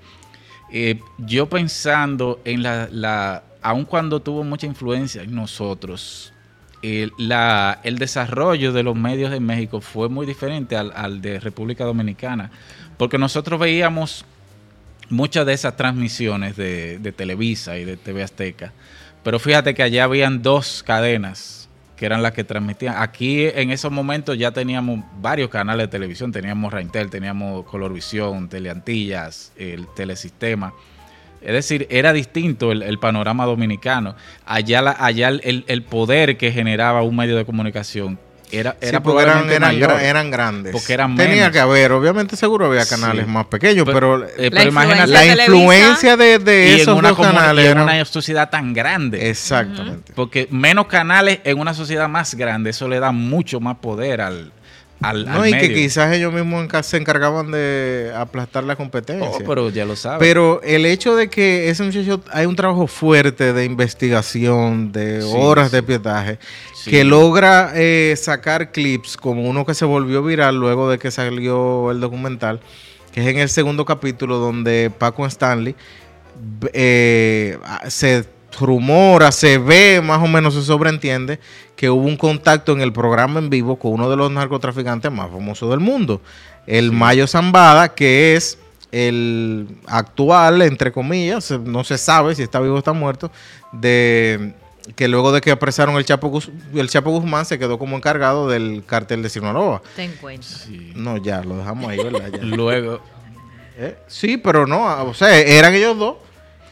eh, 0.73 0.99
yo 1.19 1.49
pensando 1.49 2.40
en 2.45 2.62
la, 2.62 2.88
la, 2.90 3.45
aun 3.62 3.85
cuando 3.85 4.21
tuvo 4.21 4.43
mucha 4.45 4.66
influencia 4.66 5.23
en 5.23 5.35
nosotros, 5.35 6.33
la- 7.19 7.81
el 7.83 7.99
desarrollo 7.99 8.73
de 8.73 8.83
los 8.85 8.95
medios 8.95 9.31
de 9.31 9.40
México 9.40 9.81
fue 9.81 10.09
muy 10.09 10.25
diferente 10.26 10.76
al, 10.76 10.93
al 10.95 11.21
de 11.21 11.40
República 11.40 11.85
Dominicana, 11.85 12.50
porque 12.97 13.19
nosotros 13.19 13.59
veíamos 13.59 14.25
muchas 15.09 15.47
de 15.47 15.52
esas 15.52 15.76
transmisiones 15.76 16.57
de, 16.57 16.99
de 16.99 17.12
Televisa 17.12 17.76
y 17.78 17.85
de 17.85 17.97
TV 17.97 18.23
Azteca, 18.23 18.73
pero 19.23 19.38
fíjate 19.38 19.75
que 19.75 19.83
allá 19.83 20.05
habían 20.05 20.43
dos 20.43 20.83
cadenas 20.85 21.65
que 21.96 22.06
eran 22.06 22.22
las 22.22 22.32
que 22.32 22.44
transmitían. 22.44 22.94
Aquí 22.98 23.46
en 23.46 23.70
esos 23.70 23.90
momentos 23.90 24.36
ya 24.38 24.50
teníamos 24.52 25.00
varios 25.20 25.48
canales 25.48 25.86
de 25.86 25.88
televisión, 25.88 26.30
teníamos 26.32 26.72
Raintel, 26.72 27.08
teníamos 27.10 27.64
Colorvisión, 27.64 28.48
Teleantillas, 28.48 29.52
el 29.56 29.86
Telesistema. 29.94 30.74
Es 31.40 31.52
decir, 31.52 31.86
era 31.90 32.12
distinto 32.12 32.72
el, 32.72 32.98
panorama 32.98 33.44
dominicano. 33.46 34.14
Allá, 34.44 34.82
la- 34.82 34.96
allá 34.98 35.28
el- 35.28 35.64
el 35.66 35.82
poder 35.82 36.36
que 36.36 36.50
generaba 36.50 37.02
un 37.02 37.14
medio 37.16 37.36
de 37.36 37.44
comunicación 37.44 38.18
era, 38.50 38.76
Sí, 38.80 38.96
porque 39.02 39.22
eran, 39.22 39.50
eran, 39.50 39.74
mayor. 39.74 39.90
gra- 39.92 40.00
eran 40.02 40.30
grandes. 40.30 40.72
Porque 40.72 40.92
eran 40.94 41.16
Tenía 41.16 41.34
menos. 41.36 41.50
que 41.52 41.58
haber, 41.60 41.92
obviamente 41.92 42.36
seguro 42.36 42.66
había 42.66 42.86
canales 42.86 43.24
Sí. 43.26 43.30
más 43.30 43.46
pequeños, 43.46 43.84
pero, 43.92 44.24
eh, 44.24 44.50
pero 44.50 44.68
imagínate, 44.68 45.06
la 45.06 45.26
influencia 45.44 46.16
de, 46.16 46.38
de 46.38 46.76
esos 46.80 46.96
una, 46.98 47.10
dos 47.10 47.18
canales 47.18 47.64
y 47.64 47.68
en 47.68 47.78
una 47.78 48.04
sociedad 48.04 48.48
tan 48.50 48.72
grande. 48.72 49.28
Exactamente. 49.30 50.12
Porque 50.14 50.48
menos 50.50 50.86
canales 50.86 51.40
en 51.44 51.58
una 51.58 51.74
sociedad 51.74 52.08
más 52.08 52.34
grande, 52.34 52.70
eso 52.70 52.88
le 52.88 53.00
da 53.00 53.12
mucho 53.12 53.60
más 53.60 53.76
poder 53.76 54.20
al, 54.20 54.52
al, 55.00 55.26
No, 55.26 55.42
al 55.42 55.48
y 55.48 55.52
que 55.52 55.74
quizás 55.74 56.12
ellos 56.14 56.32
mismos 56.32 56.66
se 56.82 56.96
encargaban 56.96 57.50
de 57.50 58.12
aplastar 58.16 58.64
la 58.64 58.76
competencia. 58.76 59.28
Oh, 59.28 59.38
pero 59.46 59.68
ya 59.70 59.84
lo 59.84 59.94
sabes. 59.96 60.18
Pero 60.20 60.60
el 60.62 60.86
hecho 60.86 61.14
de 61.16 61.28
que 61.28 61.68
ese 61.68 61.82
muchacho 61.82 62.22
hay 62.32 62.46
un 62.46 62.56
trabajo 62.56 62.86
fuerte 62.86 63.52
de 63.52 63.64
investigación, 63.64 64.92
de 64.92 65.22
Sí, 65.22 65.28
horas 65.34 65.70
sí. 65.70 65.76
de 65.76 65.82
pietaje, 65.82 66.38
Sí. 66.74 66.90
que 66.90 67.04
logra 67.04 67.72
eh, 67.74 68.14
sacar 68.16 68.72
clips 68.72 69.16
como 69.16 69.42
uno 69.48 69.66
que 69.66 69.74
se 69.74 69.84
volvió 69.84 70.22
viral 70.22 70.56
luego 70.56 70.88
de 70.90 70.98
que 70.98 71.10
salió 71.10 71.90
el 71.90 72.00
documental, 72.00 72.60
que 73.12 73.20
es 73.20 73.26
en 73.26 73.38
el 73.38 73.48
segundo 73.48 73.84
capítulo 73.84 74.38
donde 74.38 74.90
Paco 74.96 75.26
Stanley 75.26 75.74
eh, 76.72 77.58
se 77.88 78.24
rumora, 78.60 79.32
se 79.32 79.58
ve, 79.58 80.00
más 80.02 80.22
o 80.22 80.26
menos 80.26 80.54
se 80.54 80.62
sobreentiende 80.62 81.38
que 81.76 81.90
hubo 81.90 82.04
un 82.06 82.16
contacto 82.16 82.72
en 82.72 82.80
el 82.80 82.92
programa 82.92 83.38
en 83.38 83.50
vivo 83.50 83.76
con 83.78 83.92
uno 83.92 84.08
de 84.10 84.16
los 84.16 84.30
narcotraficantes 84.30 85.10
más 85.12 85.30
famosos 85.30 85.70
del 85.70 85.80
mundo, 85.80 86.20
el 86.66 86.92
Mayo 86.92 87.26
Zambada, 87.26 87.94
que 87.94 88.34
es 88.36 88.58
el 88.92 89.68
actual, 89.86 90.62
entre 90.62 90.92
comillas, 90.92 91.50
no 91.50 91.84
se 91.84 91.98
sabe 91.98 92.34
si 92.34 92.42
está 92.42 92.60
vivo 92.60 92.76
o 92.76 92.78
está 92.78 92.92
muerto, 92.92 93.30
de 93.72 94.54
que 94.94 95.08
luego 95.08 95.32
de 95.32 95.40
que 95.40 95.50
apresaron 95.50 95.96
el 95.96 96.04
Chapo, 96.04 96.30
Guz- 96.30 96.50
el 96.75 96.88
Chapo 96.88 97.10
Guzmán 97.10 97.44
se 97.44 97.58
quedó 97.58 97.78
como 97.78 97.96
encargado 97.96 98.48
del 98.48 98.84
cartel 98.86 99.20
de 99.22 99.28
Sinaloa. 99.28 99.82
Ten 99.96 100.12
en 100.12 100.16
cuenta. 100.18 100.46
Sí. 100.46 100.92
No, 100.94 101.16
ya, 101.16 101.42
lo 101.42 101.56
dejamos 101.58 101.88
ahí, 101.90 101.98
¿verdad? 101.98 102.30
Ya. 102.32 102.38
Luego, 102.42 103.00
¿Eh? 103.78 103.96
Sí, 104.06 104.36
pero 104.38 104.66
no, 104.66 105.02
o 105.04 105.12
sea, 105.12 105.36
eran 105.38 105.75
ellos 105.75 105.98
dos. 105.98 106.14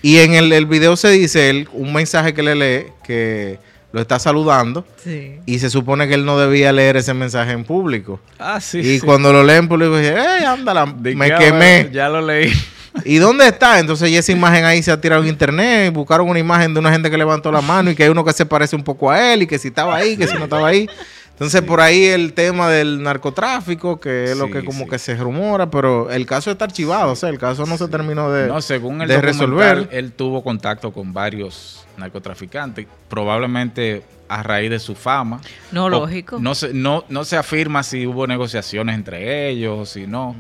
Y 0.05 0.19
en 0.19 0.35
el, 0.35 0.53
el 0.53 0.67
video 0.67 0.97
se 0.97 1.09
dice 1.09 1.49
él, 1.49 1.67
un 1.73 1.91
mensaje 1.95 2.35
que 2.35 2.43
le 2.43 2.55
lee 2.55 2.87
que 3.03 3.59
lo 3.91 4.03
está 4.03 4.19
saludando 4.19 4.85
Sí. 5.03 5.37
y 5.47 5.59
se 5.61 5.71
supone 5.71 6.07
que 6.07 6.13
él 6.13 6.27
no 6.27 6.39
debía 6.39 6.73
leer 6.73 6.99
ese 6.99 7.15
mensaje 7.15 7.53
en 7.53 7.65
público. 7.65 8.21
ah, 8.39 8.61
sí. 8.61 8.81
y 8.81 8.99
sí. 8.99 9.01
cuando 9.01 9.33
lo 9.33 9.43
lee 9.43 9.55
en 9.55 9.67
público 9.69 9.97
dice, 9.97 10.13
¡eh, 10.13 10.45
ándala! 10.45 10.93
De 10.99 11.15
Me 11.15 11.31
que, 11.31 11.37
quemé. 11.39 11.89
Ya 11.91 12.11
lo 12.11 12.21
leí. 12.21 12.53
¿Y 13.07 13.17
dónde 13.17 13.47
está? 13.49 13.79
Entonces 13.81 14.11
ya 14.11 14.19
esa 14.19 14.33
imagen 14.33 14.67
ahí 14.67 14.83
se 14.83 14.93
ha 14.93 15.01
tirado 15.01 15.23
en 15.23 15.29
internet, 15.31 15.91
buscaron 15.95 16.29
una 16.29 16.39
imagen 16.39 16.75
de 16.75 16.81
una 16.81 16.93
gente 16.93 17.11
que 17.11 17.17
levantó 17.17 17.51
la 17.51 17.63
mano 17.63 17.91
y 17.91 17.95
que 17.95 18.05
hay 18.05 18.11
uno 18.11 18.23
que 18.27 18.33
se 18.35 18.45
parece 18.45 18.77
un 18.77 18.85
poco 18.85 19.11
a 19.11 19.33
él 19.33 19.43
y 19.43 19.47
que 19.47 19.59
si 19.59 19.69
estaba 19.69 19.97
ahí, 19.97 20.19
que 20.19 20.27
si 20.27 20.35
no 20.35 20.45
estaba 20.45 20.69
ahí. 20.69 20.87
Entonces 21.35 21.63
por 21.63 21.81
ahí 21.81 22.05
el 22.05 22.33
tema 22.33 22.71
del 22.71 23.03
narcotráfico, 23.03 23.99
que 23.99 24.25
es 24.31 24.37
lo 24.39 24.51
que 24.51 24.65
como 24.65 24.85
sí. 24.85 24.91
que 24.91 24.99
se 25.01 25.17
rumora, 25.17 25.69
pero 25.69 26.09
el 26.11 26.27
caso 26.27 26.51
está 26.53 26.65
archivado, 26.67 27.11
o 27.13 27.17
sea, 27.17 27.29
el 27.29 27.39
caso 27.39 27.67
no 27.67 27.77
se 27.77 27.89
terminó 27.89 28.31
de, 28.31 28.47
No, 28.47 28.61
según 28.63 29.03
el 29.03 29.09
de 29.09 29.21
resolver. 29.21 29.89
él 29.91 30.13
tuvo 30.13 30.45
contacto 30.45 30.93
con 30.93 31.13
varios 31.13 31.85
narcotraficantes, 31.97 32.87
probablemente 33.09 34.03
a 34.29 34.43
raíz 34.45 34.71
de 34.71 34.79
su 34.79 34.95
fama. 34.95 35.41
No, 35.73 35.87
O- 35.87 35.89
lógico. 35.91 36.39
No 36.39 36.55
se, 36.55 36.73
no, 36.73 37.05
no 37.09 37.25
se 37.25 37.37
afirma 37.37 37.83
si 37.83 38.07
hubo 38.07 38.27
negociaciones 38.29 38.95
entre 38.95 39.49
ellos 39.49 39.79
o 39.81 39.87
si 39.87 40.07
no, 40.07 40.37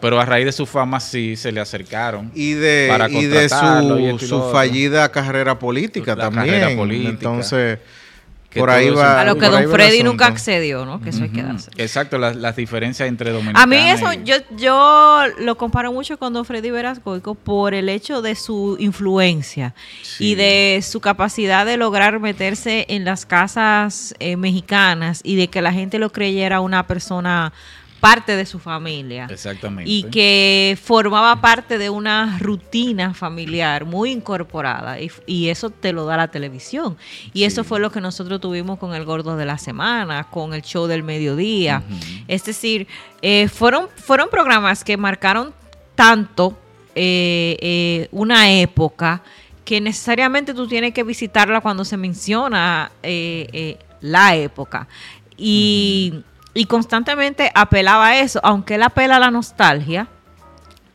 pero 0.00 0.20
a 0.20 0.24
raíz 0.24 0.46
de 0.46 0.52
su 0.52 0.66
fama 0.66 1.00
sí 1.00 1.34
se 1.34 1.50
le 1.50 1.60
acercaron. 1.60 2.30
Y 2.34 2.52
de, 2.52 2.86
para 2.88 3.08
y 3.10 3.26
de 3.26 3.48
su, 3.48 3.98
y 3.98 4.18
su 4.20 4.40
fallida 4.52 5.08
carrera 5.10 5.58
política 5.58 6.14
La 6.14 6.30
también. 6.30 6.60
carrera 6.60 6.76
política. 6.76 7.08
Entonces, 7.10 7.78
por 8.56 8.70
ahí 8.70 8.86
todo 8.88 8.94
eso- 8.94 9.02
va. 9.02 9.20
a 9.20 9.24
lo 9.24 9.36
que 9.36 9.46
don 9.46 9.70
Freddy 9.70 10.02
nunca 10.02 10.26
accedió, 10.26 10.86
¿no? 10.86 11.00
Que 11.00 11.10
eso 11.10 11.22
hay 11.24 11.28
que 11.30 11.42
darse. 11.42 11.70
Exacto, 11.76 12.16
las, 12.18 12.34
las 12.36 12.56
diferencias 12.56 13.08
entre 13.08 13.30
dominicanos. 13.30 13.62
A 13.62 13.66
mí 13.66 13.76
eso, 13.76 14.12
yo, 14.24 14.36
yo 14.56 15.22
lo 15.38 15.56
comparo 15.58 15.92
mucho 15.92 16.18
con 16.18 16.32
don 16.32 16.44
Freddy 16.44 16.70
Velascoico 16.70 17.34
por 17.34 17.74
el 17.74 17.88
hecho 17.88 18.22
de 18.22 18.34
su 18.34 18.76
influencia 18.78 19.74
Sí. 20.02 20.32
y 20.32 20.34
de 20.34 20.80
su 20.82 21.00
capacidad 21.00 21.66
de 21.66 21.76
lograr 21.76 22.20
meterse 22.20 22.86
en 22.88 23.04
las 23.04 23.26
casas 23.26 24.14
eh, 24.18 24.36
mexicanas 24.36 25.20
y 25.24 25.36
de 25.36 25.48
que 25.48 25.60
la 25.62 25.72
gente 25.72 25.98
lo 25.98 26.10
creyera 26.10 26.60
una 26.60 26.86
persona 26.86 27.52
parte 28.00 28.36
de 28.36 28.46
su 28.46 28.58
familia. 28.58 29.26
Exactamente. 29.30 29.90
y 29.90 30.04
que 30.04 30.78
formaba 30.80 31.40
parte 31.40 31.78
de 31.78 31.90
una 31.90 32.38
rutina 32.38 33.14
familiar 33.14 33.84
muy 33.84 34.12
incorporada. 34.12 35.00
Y, 35.00 35.10
y 35.26 35.48
eso 35.48 35.70
te 35.70 35.92
lo 35.92 36.06
da 36.06 36.16
la 36.16 36.28
televisión. 36.28 36.96
Y 37.32 37.44
eso 37.44 37.64
fue 37.64 37.80
lo 37.80 37.90
que 37.90 38.00
nosotros 38.00 38.40
tuvimos 38.40 38.78
con 38.78 38.94
el 38.94 39.04
gordo 39.04 39.36
de 39.36 39.46
la 39.46 39.58
semana 39.58 40.24
con 40.30 40.54
el 40.54 40.62
show 40.62 40.86
del 40.86 41.02
mediodía. 41.02 41.82
Es 42.26 42.44
decir 42.44 42.86
eh, 43.22 43.48
fueron 43.48 43.88
fueron 43.96 44.28
programas 44.30 44.84
que 44.84 44.96
marcaron 44.96 45.52
tanto 45.94 46.56
eh, 46.94 47.56
eh, 47.60 48.08
una 48.12 48.50
época 48.50 49.22
que 49.64 49.80
necesariamente 49.80 50.54
tú 50.54 50.66
tienes 50.66 50.94
que 50.94 51.02
visitarla 51.02 51.60
cuando 51.60 51.84
se 51.84 51.96
menciona 51.96 52.90
la 54.00 54.36
época. 54.36 54.88
Y, 55.36 56.24
y 56.54 56.64
constantemente 56.66 57.50
apelaba 57.54 58.08
a 58.08 58.20
eso, 58.20 58.40
aunque 58.42 58.74
él 58.76 58.82
apela 58.82 59.16
a 59.16 59.18
la 59.20 59.30
nostalgia, 59.30 60.08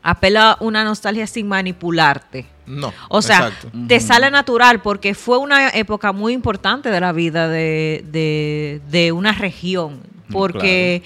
apela 0.02 0.52
a 0.52 0.58
una 0.60 0.84
nostalgia 0.84 1.28
sin 1.28 1.48
manipularte. 1.48 2.46
No. 2.66 2.94
O 3.10 3.22
sea, 3.22 3.48
exacto. 3.50 3.70
te 3.88 4.00
sale 4.00 4.32
natural 4.32 4.82
porque 4.82 5.14
fue 5.14 5.38
una 5.38 5.70
época 5.70 6.12
muy 6.14 6.34
importante 6.34 6.90
de 6.90 7.00
la 7.00 7.12
vida 7.12 7.48
de, 7.50 8.04
de- 8.10 8.82
de 8.90 9.12
una 9.12 9.34
región. 9.34 10.02
Mm, 10.30 10.32
Porque 10.32 11.04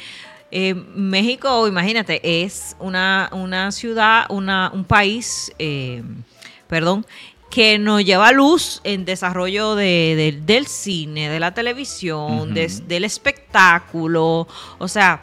eh, 0.51 0.74
México, 0.75 1.68
imagínate, 1.68 2.44
es 2.44 2.75
una, 2.80 3.30
una 3.32 3.72
ciudad, 3.72 4.25
una, 4.30 4.70
un 4.74 4.84
país, 4.86 5.51
eh, 5.58 6.04
perdón, 6.68 7.06
que 7.50 7.80
nos 7.80 8.04
lleva 8.04 8.32
luz 8.32 8.82
en 8.84 9.06
desarrollo 9.06 9.75
de- 9.75 10.13
de- 10.18 10.39
del 10.46 10.68
cine, 10.68 11.30
de 11.30 11.39
la 11.39 11.54
televisión, 11.54 12.54
del 12.54 13.04
espectáculo. 13.04 14.48
O 14.80 14.88
sea, 14.88 15.22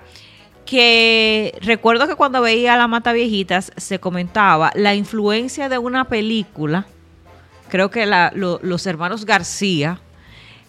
que 0.65 1.57
recuerdo 1.61 2.09
que 2.09 2.15
cuando 2.15 2.41
veía 2.41 2.77
La 2.77 2.89
Mata 2.89 3.13
Viejitas 3.13 3.71
se 3.77 3.99
comentaba 3.99 4.73
la 4.75 4.95
influencia 4.95 5.69
de 5.69 5.77
una 5.77 6.07
película, 6.07 6.87
creo 7.69 7.91
que 7.91 8.07
la- 8.07 8.33
lo- 8.35 8.59
los 8.63 8.87
hermanos 8.87 9.27
García, 9.27 10.01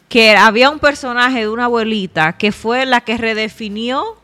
que 0.09 0.35
había 0.35 0.69
un 0.69 0.79
personaje 0.79 1.39
de 1.39 1.49
una 1.49 1.65
abuelita 1.65 2.33
que 2.33 2.51
fue 2.51 2.85
la 2.85 3.01
que 3.01 3.17
redefinió 3.17 4.17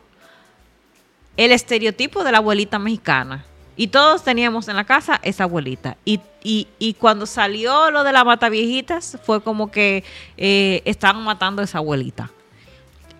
el 1.36 1.50
estereotipo 1.52 2.22
de 2.24 2.32
la 2.32 2.38
abuelita 2.38 2.78
mexicana. 2.78 3.44
Y 3.74 3.86
todos 3.88 4.22
teníamos 4.22 4.68
en 4.68 4.76
la 4.76 4.84
casa 4.84 5.18
esa 5.22 5.44
abuelita. 5.44 5.96
Y, 6.04 6.20
y- 6.44 6.68
y 6.78 6.94
cuando 6.94 7.26
salió 7.26 7.90
lo 7.90 8.04
de 8.04 8.12
la 8.12 8.24
mata 8.24 8.48
viejitas, 8.48 9.18
fue 9.24 9.40
como 9.42 9.70
que 9.70 10.04
eh, 10.36 10.82
estaban 10.84 11.22
matando 11.24 11.62
a 11.62 11.64
esa 11.64 11.78
abuelita. 11.78 12.30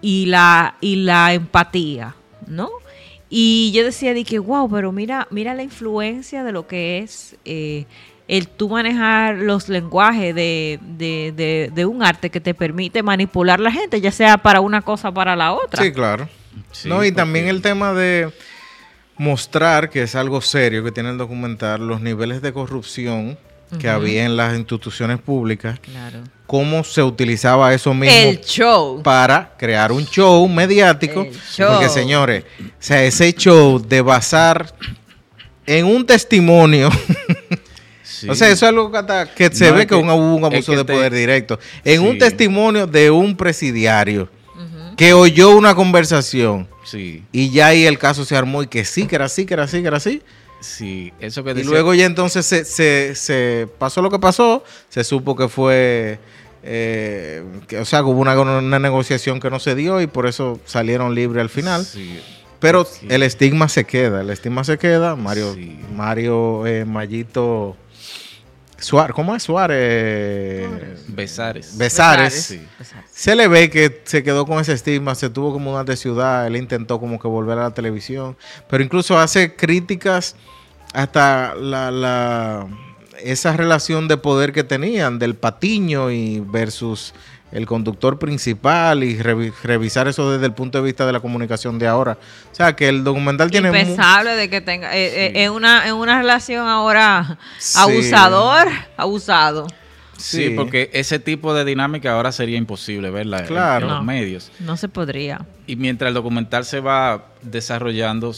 Y 0.01 0.27
la, 0.27 0.77
y 0.81 0.97
la 0.97 1.33
empatía, 1.33 2.15
¿no? 2.47 2.69
Y 3.31 3.71
yo 3.73 3.85
decía, 3.85 4.13
de 4.15 4.25
que, 4.25 4.39
wow, 4.39 4.69
pero 4.69 4.93
mira, 4.93 5.27
mira 5.31 5.55
la 5.55 5.63
influencia 5.63 6.43
de 6.45 6.53
lo 6.53 6.67
que 6.67 6.99
es 6.99 7.37
eh, 7.45 7.87
el 8.29 8.49
tú 8.49 8.69
manejar 8.69 9.37
los 9.37 9.69
lenguajes 9.69 10.35
de, 10.35 10.79
de, 10.83 11.33
de, 11.35 11.71
de 11.75 11.87
un 11.87 12.03
arte 12.03 12.31
que 12.31 12.41
te 12.41 12.53
permite 12.53 13.03
manipular 13.03 13.59
la 13.61 13.71
gente, 13.73 14.01
ya 14.01 14.11
sea 14.13 14.39
para 14.39 14.61
una 14.61 14.83
cosa 14.83 15.11
o 15.11 15.15
para 15.15 15.35
la 15.37 15.53
otra. 15.53 15.83
Sí, 15.83 15.93
claro. 15.93 16.29
Sí, 16.73 16.89
no, 16.89 16.97
y 17.05 17.09
porque- 17.09 17.13
también 17.13 17.47
el 17.49 17.63
tema 17.63 17.95
de 17.95 18.31
mostrar 19.23 19.89
que 19.89 20.03
es 20.03 20.15
algo 20.17 20.41
serio 20.41 20.83
que 20.83 20.91
tiene 20.91 21.11
el 21.11 21.19
documental, 21.19 21.87
los 21.87 22.01
niveles 22.01 22.43
de 22.43 22.53
corrupción 22.53 23.39
que 23.79 23.89
había 23.89 24.27
en 24.27 24.37
las 24.37 24.55
instituciones 24.59 25.19
públicas, 25.19 25.79
Claro. 25.81 26.19
cómo 26.47 26.85
se 26.85 27.03
utilizaba 27.03 27.73
eso 27.73 27.95
mismo 27.95 28.15
El 28.15 28.41
show. 28.43 29.03
para 29.03 29.55
crear 29.57 29.93
un 29.93 30.05
show 30.05 30.47
mediático. 30.47 31.23
El 31.23 31.33
show. 31.41 31.71
Porque, 31.73 31.89
señores, 31.89 32.45
o 32.61 32.65
sea, 32.79 33.03
ese 33.03 33.33
show 33.33 33.79
de 33.79 34.03
basar 34.03 34.75
en 35.65 35.87
un 35.87 36.05
testimonio. 36.05 36.91
Sí. 38.05 38.29
O 38.29 38.35
sea, 38.37 38.49
eso 38.49 38.67
es 38.67 38.69
algo 38.71 38.91
que, 38.93 38.99
hasta- 38.99 39.35
que 39.35 39.51
se 39.53 39.67
No, 39.69 39.75
ve 39.75 39.81
es 39.83 39.87
que 39.89 39.97
que- 39.97 40.01
hubo 40.01 40.15
un 40.15 40.39
es 40.39 40.45
abuso 40.45 40.73
que 40.73 40.79
de 40.79 40.85
te- 40.85 40.93
poder 40.93 41.13
directo. 41.13 41.59
En 41.85 42.03
un 42.03 42.19
testimonio 42.19 42.87
de 42.87 43.11
un 43.11 43.37
presidiario 43.37 44.29
que 44.97 45.13
oyó 45.13 45.51
una 45.57 45.75
conversación 45.75 46.69
Sí, 46.85 47.25
y 47.33 47.51
ya 47.51 47.69
ahí 47.69 47.85
el 47.87 47.99
caso 47.99 48.25
se 48.25 48.37
armó 48.37 48.63
y 48.63 48.67
que 48.67 48.85
sí, 48.85 49.07
que 49.07 49.15
era 49.17 49.27
así, 49.27 49.47
que 49.47 49.55
era 49.55 49.65
así, 49.65 49.81
que 49.83 49.89
era 49.89 49.97
así. 49.99 50.23
sí, 50.61 51.13
eso 51.21 51.43
que 51.45 51.51
Y 51.51 51.55
decía- 51.55 51.71
luego 51.71 51.93
ya 51.95 52.07
entonces 52.07 52.45
se, 52.47 52.65
se- 52.65 53.15
se 53.15 53.69
pasó 53.79 54.01
lo 54.03 54.11
que 54.11 54.19
pasó, 54.19 54.63
se 54.89 55.03
supo 55.05 55.35
que 55.37 55.49
fue, 55.49 56.19
eh, 56.63 57.43
que, 57.67 57.79
o 57.79 57.85
sea, 57.85 58.03
hubo 58.05 58.21
una, 58.21 58.39
una 58.41 58.79
negociación 58.79 59.41
que 59.41 59.51
no 59.51 59.59
se 59.59 59.75
dio 59.75 60.01
y 60.01 60.07
por 60.07 60.27
eso 60.27 60.61
salieron 60.65 61.15
libres 61.15 61.41
al 61.43 61.49
final. 61.51 61.85
Sí, 61.85 62.21
Pero 62.61 62.85
Sí. 62.85 63.07
el 63.11 63.25
estigma 63.25 63.69
se 63.69 63.83
queda, 63.85 64.21
el 64.21 64.31
estigma 64.31 64.63
se 64.63 64.79
queda. 64.79 65.17
Mario, 65.17 65.53
Sí. 65.55 65.81
Mario 65.97 66.65
eh, 66.65 66.85
Mayito 66.85 67.77
Suárez, 68.83 69.15
¿cómo 69.15 69.35
es 69.35 69.43
Suárez? 69.45 71.05
Besares. 71.09 71.77
Besares. 71.79 72.35
Sí. 72.35 72.67
Besares. 72.79 73.07
Se 73.13 73.35
le 73.37 73.49
ve 73.49 73.71
que 73.71 74.03
se 74.05 74.23
quedó 74.23 74.47
con 74.47 74.59
ese 74.61 74.73
estigma, 74.73 75.15
se 75.15 75.31
tuvo 75.31 75.53
que 75.55 75.61
mudar 75.63 75.85
de 75.87 75.97
ciudad, 75.97 76.47
él 76.47 76.57
intentó 76.57 76.99
como 77.01 77.19
que 77.19 77.29
volver 77.29 77.59
a 77.59 77.63
la 77.65 77.71
televisión, 77.75 78.37
pero 78.69 78.83
incluso 78.83 79.19
hace 79.19 79.55
críticas 79.57 80.37
hasta 80.93 81.55
la, 81.55 81.91
la- 81.91 82.67
esa 83.23 83.57
relación 83.57 84.09
de 84.09 84.17
poder 84.17 84.53
que 84.53 84.65
tenían 84.65 85.19
del 85.21 85.37
Patiño 85.37 86.11
y 86.11 86.41
versus 86.41 87.15
el 87.53 87.67
conductor 87.67 88.19
principal 88.19 89.05
y 89.05 89.19
revi- 89.19 89.53
revisar 89.63 90.09
eso 90.09 90.31
desde 90.33 90.47
el 90.47 90.53
punto 90.55 90.79
de 90.79 90.85
vista 90.85 91.05
de 91.07 91.13
la 91.13 91.21
comunicación 91.21 91.79
de 91.79 91.87
ahora. 91.87 92.19
O 92.51 92.55
sea, 92.55 92.75
que 92.75 92.89
el 92.89 93.05
documental 93.05 93.51
tiene... 93.51 93.69
Impensable 93.69 94.31
de 94.37 94.49
que 94.51 94.61
tenga 94.61 94.97
eh, 94.97 95.27
eh, 95.27 95.45
en 95.45 95.53
una 95.53 95.87
en 95.87 95.95
una 95.95 96.19
relación 96.19 96.67
ahora 96.67 97.39
Sí. 97.59 97.79
abusador, 97.79 98.69
abusado. 98.97 99.67
Sí, 100.17 100.49
Sí. 100.49 100.51
porque 100.57 100.89
ese 100.93 101.19
tipo 101.19 101.53
de 101.53 101.65
dinámica 101.65 102.13
ahora 102.13 102.31
sería 102.33 102.57
imposible 102.57 103.11
verla 103.11 103.41
en- 103.41 103.47
Claro. 103.47 103.87
en 103.87 103.91
los 103.93 103.99
No. 104.01 104.05
medios. 104.05 104.53
No 104.61 104.77
se 104.77 104.89
podría. 104.89 105.45
Y 105.67 105.77
mientras 105.77 106.09
el 106.09 106.15
documental 106.15 106.65
se 106.65 106.81
va 106.81 107.27
desarrollando, 107.43 108.33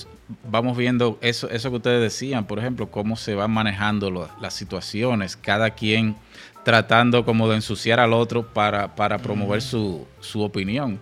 vamos 0.51 0.77
viendo 0.77 1.19
eso, 1.21 1.51
eso 1.51 1.71
que 1.71 1.77
ustedes 1.77 2.01
decían, 2.01 2.47
por 2.47 2.59
ejemplo, 2.59 2.91
cómo 2.91 3.17
se 3.17 3.35
van 3.35 3.51
manejando 3.51 4.11
lo- 4.11 4.29
las 4.41 4.55
situaciones, 4.55 5.37
cada 5.37 5.71
quien 5.71 6.17
tratando 6.65 7.25
como 7.25 7.49
de 7.49 7.57
ensuciar 7.57 8.01
al 8.01 8.13
otro 8.13 8.47
para, 8.47 8.95
para 8.97 9.19
promover 9.19 9.61
su, 9.63 10.07
su 10.21 10.43
opinión. 10.43 10.99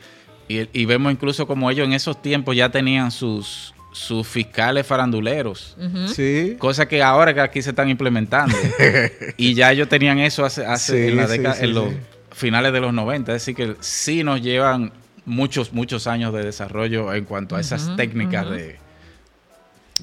Y, 0.49 0.69
y 0.79 0.85
vemos 0.85 1.13
incluso 1.13 1.47
como 1.47 1.71
ellos 1.71 1.87
en 1.87 1.93
esos 1.93 2.21
tiempos 2.21 2.57
ya 2.57 2.69
tenían 2.71 3.11
sus, 3.11 3.73
sus 3.93 4.27
fiscales 4.27 4.87
faranduleros. 4.87 5.77
Ujú. 5.79 6.09
Sí. 6.09 6.57
Cosa 6.59 6.87
que 6.87 7.03
ahora 7.03 7.33
que 7.33 7.41
aquí 7.41 7.63
se 7.63 7.71
están 7.71 7.89
implementando. 7.89 8.57
y 9.37 9.55
ya 9.55 9.71
ellos 9.73 9.89
tenían 9.89 10.19
eso 10.19 10.45
hace, 10.45 10.67
hace 10.67 11.05
Sí, 11.05 11.09
en, 11.11 11.17
la 11.17 11.27
década- 11.29 11.55
sí, 11.55 11.65
en 11.65 11.75
los 11.75 11.91
sí. 11.91 11.97
finales 12.33 12.73
de 12.73 12.81
los 12.81 12.93
90. 12.93 13.35
Es 13.35 13.43
decir, 13.47 13.55
que 13.55 13.77
sí 13.81 14.25
nos 14.25 14.43
llevan 14.43 14.93
muchos, 15.25 15.73
muchos 15.73 16.09
años 16.09 16.35
de 16.35 16.43
desarrollo 16.45 17.15
en 17.15 17.25
cuanto 17.25 17.55
a 17.55 17.61
esas 17.61 17.95
técnicas 17.97 18.51
de... 18.51 18.83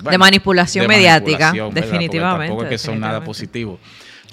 De 0.09 0.17
manipulación 0.17 0.87
mediática, 0.87 1.51
definitivamente, 1.73 2.47
Tampoco 2.47 2.63
es 2.63 2.69
que 2.69 2.77
son 2.77 3.01
nada 3.01 3.21
positivo. 3.21 3.77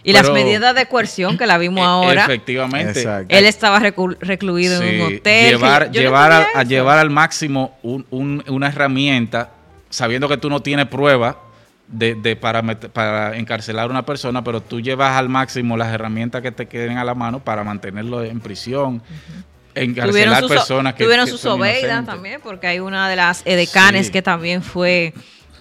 Y 0.07 0.13
las 0.13 0.31
medidas 0.31 0.75
de 0.75 0.87
coerción 0.87 1.37
que 1.37 1.47
la 1.47 1.59
vimos 1.59 1.81
E- 1.81 1.87
ahora. 1.89 2.23
Efectivamente. 2.25 3.01
Exacto. 3.01 3.35
Él 3.37 3.45
estaba 3.45 3.81
recluido 3.81 4.81
en 4.83 5.01
un 5.03 5.15
hotel. 5.17 5.51
Llevar, 5.51 5.91
que 5.91 5.97
yo 5.97 6.01
no 6.03 6.07
llevar, 6.09 6.47
a, 6.55 6.63
llevar 6.63 6.99
al 6.99 7.11
máximo 7.11 7.77
un- 7.83 8.07
un- 8.11 8.45
una 8.49 8.69
herramienta, 8.69 9.51
sabiendo 9.91 10.29
que 10.29 10.37
tú 10.37 10.49
no 10.49 10.61
tienes 10.61 10.87
prueba 10.87 11.39
de, 11.89 12.15
de 12.15 12.37
para, 12.37 12.63
para 12.63 13.37
encarcelar 13.37 13.85
a 13.87 13.91
una 13.91 14.05
persona, 14.07 14.43
pero 14.43 14.61
tú 14.61 14.81
llevas 14.81 15.17
al 15.17 15.29
máximo 15.29 15.77
las 15.77 15.93
herramientas 15.93 16.41
que 16.43 16.53
te 16.53 16.67
queden 16.67 16.99
a 16.99 17.05
la 17.05 17.15
mano 17.15 17.41
para 17.41 17.63
mantenerlo 17.65 18.23
en 18.25 18.41
prisión, 18.41 19.03
encarcelar 19.75 20.47
personas 20.47 20.95
que 20.95 21.05
tuvieron 21.05 21.27
que 21.27 21.33
inocentes. 21.33 22.07
también, 22.07 22.41
porque 22.43 22.67
hay 22.67 22.81
una 22.81 23.09
de 23.09 23.17
las 23.17 23.43
edecanes 23.45 24.07
Sí. 24.07 24.13
que 24.13 24.23
también 24.23 24.63
fue 24.63 25.13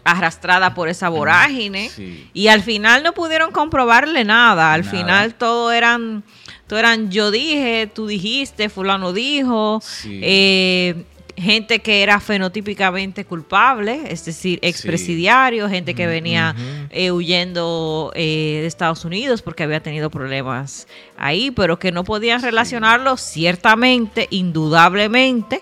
arrastrada 0.05 0.73
por 0.73 0.87
esa 0.87 1.09
vorágine. 1.09 1.89
Sí. 1.89 2.29
Y 2.33 2.47
al 2.47 2.61
final 2.61 3.03
no 3.03 3.13
pudieron 3.13 3.51
comprobarle 3.51 4.23
nada. 4.23 4.71
Al 4.71 4.85
Nada. 4.85 4.97
final 4.97 5.33
todo 5.33 5.71
eran, 5.73 6.23
todo 6.67 6.79
eran 6.79 7.11
yo 7.11 7.31
dije, 7.31 7.91
tú 7.93 8.07
dijiste, 8.07 8.69
fulano 8.69 9.11
dijo. 9.11 9.81
Sí. 9.83 10.21
eh, 10.23 11.05
gente 11.37 11.79
que 11.79 12.01
era 12.01 12.21
fenotípicamente 12.21 13.25
culpable, 13.25 14.03
es 14.07 14.23
decir, 14.23 14.57
expresidiarios, 14.61 15.69
gente 15.69 15.93
que 15.93 16.07
venía 16.07 16.55
eh, 16.91 17.11
huyendo 17.11 18.13
eh, 18.15 18.59
de 18.61 18.67
Estados 18.67 19.03
Unidos 19.03 19.41
porque 19.41 19.63
había 19.63 19.81
tenido 19.81 20.09
problemas 20.09 20.87
ahí, 21.17 21.51
pero 21.51 21.77
que 21.77 21.91
no 21.91 22.05
podían 22.05 22.41
relacionarlo 22.41 23.17
ciertamente, 23.17 24.27
indudablemente, 24.29 25.61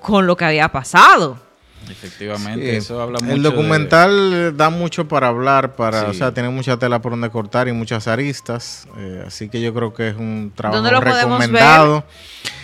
con 0.00 0.28
lo 0.28 0.36
que 0.36 0.44
había 0.44 0.68
pasado. 0.68 1.49
Efectivamente, 1.88 2.70
Sí. 2.70 2.76
eso 2.76 3.00
habla 3.00 3.18
mucho 3.20 3.34
El 3.34 3.42
documental 3.42 4.56
da 4.56 4.70
mucho 4.70 5.08
para 5.08 5.28
hablar, 5.28 5.74
para, 5.74 6.00
Sí. 6.02 6.06
o 6.10 6.14
sea, 6.14 6.32
tiene 6.32 6.48
mucha 6.50 6.76
tela 6.76 7.00
por 7.00 7.12
donde 7.12 7.30
cortar 7.30 7.68
y 7.68 7.72
muchas 7.72 8.06
aristas, 8.06 8.86
eh, 8.98 9.24
así 9.26 9.48
que 9.48 9.60
yo 9.60 9.72
creo 9.74 9.92
que 9.94 10.08
es 10.08 10.16
un 10.16 10.52
trabajo 10.54 10.82
¿Dónde 10.82 10.92
lo 10.92 11.00
podemos 11.02 11.40
recomendado. 11.40 12.04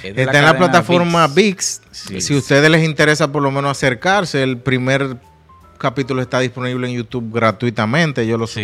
es 0.02 0.16
Está 0.16 0.38
en 0.38 0.44
la 0.44 0.56
plataforma 0.58 1.26
ViX. 1.26 1.34
VIX. 1.34 1.80
Sí. 1.90 2.20
Si 2.20 2.34
a 2.34 2.38
ustedes 2.38 2.70
les 2.70 2.84
interesa 2.84 3.32
por 3.32 3.42
lo 3.42 3.50
menos 3.50 3.70
acercarse, 3.70 4.42
el 4.42 4.58
primer 4.58 5.16
capítulo 5.78 6.22
está 6.22 6.38
disponible 6.40 6.88
en 6.88 6.94
YouTube 6.94 7.32
gratuitamente, 7.32 8.22
ellos 8.22 8.38
lo 8.38 8.46
Sí. 8.46 8.60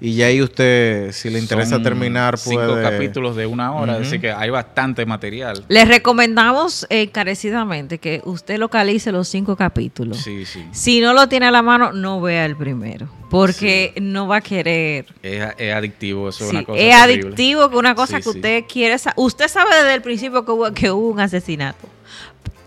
Y 0.00 0.14
ya 0.14 0.26
ahí 0.26 0.40
usted, 0.40 1.10
si 1.10 1.28
le 1.28 1.40
interesa 1.40 1.70
Son 1.70 1.82
terminar, 1.82 2.38
Cinco 2.38 2.60
puede... 2.66 2.82
capítulos 2.82 3.34
de 3.34 3.46
una 3.46 3.72
hora, 3.72 3.94
Ujú. 3.94 4.02
así 4.02 4.20
que 4.20 4.30
hay 4.30 4.48
bastante 4.48 5.04
material. 5.06 5.64
Les 5.68 5.88
recomendamos 5.88 6.86
eh, 6.88 7.02
encarecidamente 7.02 7.98
que 7.98 8.22
usted 8.24 8.58
localice 8.58 9.10
los 9.10 9.26
cinco 9.28 9.56
capítulos. 9.56 10.18
Sí, 10.18 10.46
sí. 10.46 10.64
Si 10.70 11.00
no 11.00 11.14
lo 11.14 11.28
tiene 11.28 11.46
a 11.46 11.50
la 11.50 11.62
mano, 11.62 11.92
no 11.92 12.20
vea 12.20 12.46
el 12.46 12.54
primero, 12.56 13.08
porque 13.28 13.92
no 14.00 14.28
va 14.28 14.36
a 14.36 14.40
querer. 14.40 15.06
Es, 15.22 15.44
es 15.58 15.74
adictivo, 15.74 16.28
eso 16.28 16.44
es 16.44 16.50
una 16.52 16.64
cosa 16.64 16.78
es 16.80 16.90
terrible. 17.02 17.22
adictivo 17.26 17.68
que 17.70 17.76
una 17.76 17.94
cosa 17.96 18.16
Sí, 18.18 18.22
que 18.22 18.22
sí. 18.22 18.28
usted 18.30 18.64
quiere 18.72 18.98
sa- 18.98 19.14
Usted 19.16 19.48
sabe 19.48 19.74
desde 19.74 19.94
el 19.94 20.02
principio 20.02 20.44
que 20.44 20.52
hubo, 20.52 20.72
que 20.72 20.90
hubo 20.92 21.08
un 21.10 21.18
asesinato. 21.20 21.88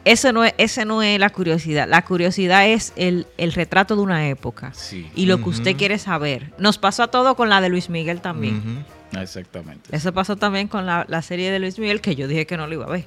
Eso 0.03 0.33
no 0.33 0.43
es, 0.43 0.53
ese 0.57 0.85
no 0.85 1.03
es 1.03 1.19
la 1.19 1.29
curiosidad. 1.29 1.87
La 1.87 2.03
curiosidad 2.03 2.67
es 2.67 2.93
el, 2.95 3.27
el 3.37 3.53
retrato 3.53 3.95
de 3.95 4.01
una 4.01 4.27
época 4.29 4.73
Sí, 4.73 5.09
y 5.15 5.27
lo 5.27 5.37
que 5.37 5.49
usted 5.49 5.75
quiere 5.75 5.97
saber. 5.99 6.51
Nos 6.57 6.77
pasó 6.77 7.03
a 7.03 7.07
todo 7.07 7.35
con 7.35 7.49
la 7.49 7.61
de 7.61 7.69
Luis 7.69 7.89
Miguel 7.89 8.21
también. 8.21 8.85
Exactamente. 9.19 9.95
Eso 9.95 10.13
pasó 10.13 10.37
también 10.37 10.67
con 10.67 10.85
la, 10.85 11.05
la 11.07 11.21
serie 11.21 11.51
de 11.51 11.59
Luis 11.59 11.77
Miguel, 11.77 12.01
que 12.01 12.15
yo 12.15 12.27
dije 12.27 12.47
que 12.47 12.57
no 12.57 12.65
lo 12.67 12.73
iba 12.73 12.85
a 12.85 12.89
ver. 12.89 13.05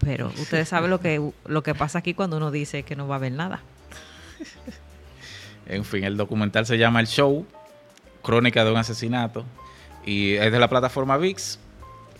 Pero 0.00 0.26
ustedes 0.38 0.68
saben 0.68 0.90
lo 0.90 1.00
que, 1.00 1.30
lo 1.46 1.62
que 1.62 1.74
pasa 1.74 2.00
aquí 2.00 2.12
cuando 2.12 2.36
uno 2.36 2.50
dice 2.50 2.82
que 2.82 2.96
no 2.96 3.08
va 3.08 3.16
a 3.16 3.20
ver 3.20 3.32
nada. 3.32 3.62
En 5.66 5.84
fin, 5.84 6.04
el 6.04 6.18
documental 6.18 6.66
se 6.66 6.76
llama 6.76 7.00
El 7.00 7.06
Show, 7.06 7.46
Crónica 8.22 8.66
de 8.66 8.70
un 8.70 8.76
asesinato, 8.76 9.46
y 10.04 10.34
es 10.34 10.52
de 10.52 10.58
la 10.58 10.68
plataforma 10.68 11.16
VIX. 11.16 11.58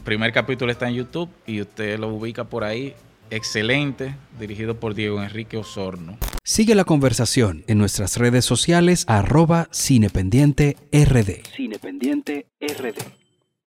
Primer 0.03 0.33
capítulo 0.33 0.73
está 0.73 0.89
en 0.89 0.95
YouTube 0.95 1.29
y 1.47 1.61
usted 1.61 1.99
lo 1.99 2.09
ubica 2.09 2.45
por 2.45 2.65
ahí. 2.65 2.95
Excelente, 3.31 4.15
dirigido 4.39 4.79
por 4.79 4.95
Diego 4.95 5.23
Enrique 5.23 5.57
Osorno. 5.57 6.19
Sigue 6.43 6.75
la 6.75 6.85
conversación 6.85 7.65
en 7.67 7.79
nuestras 7.79 8.17
redes 8.17 8.45
sociales 8.45 9.05
arroba 9.09 9.69
cinependiente 9.73 10.77
rd. 10.93 11.43
Cinependiente 11.57 12.47
RD. 12.61 13.24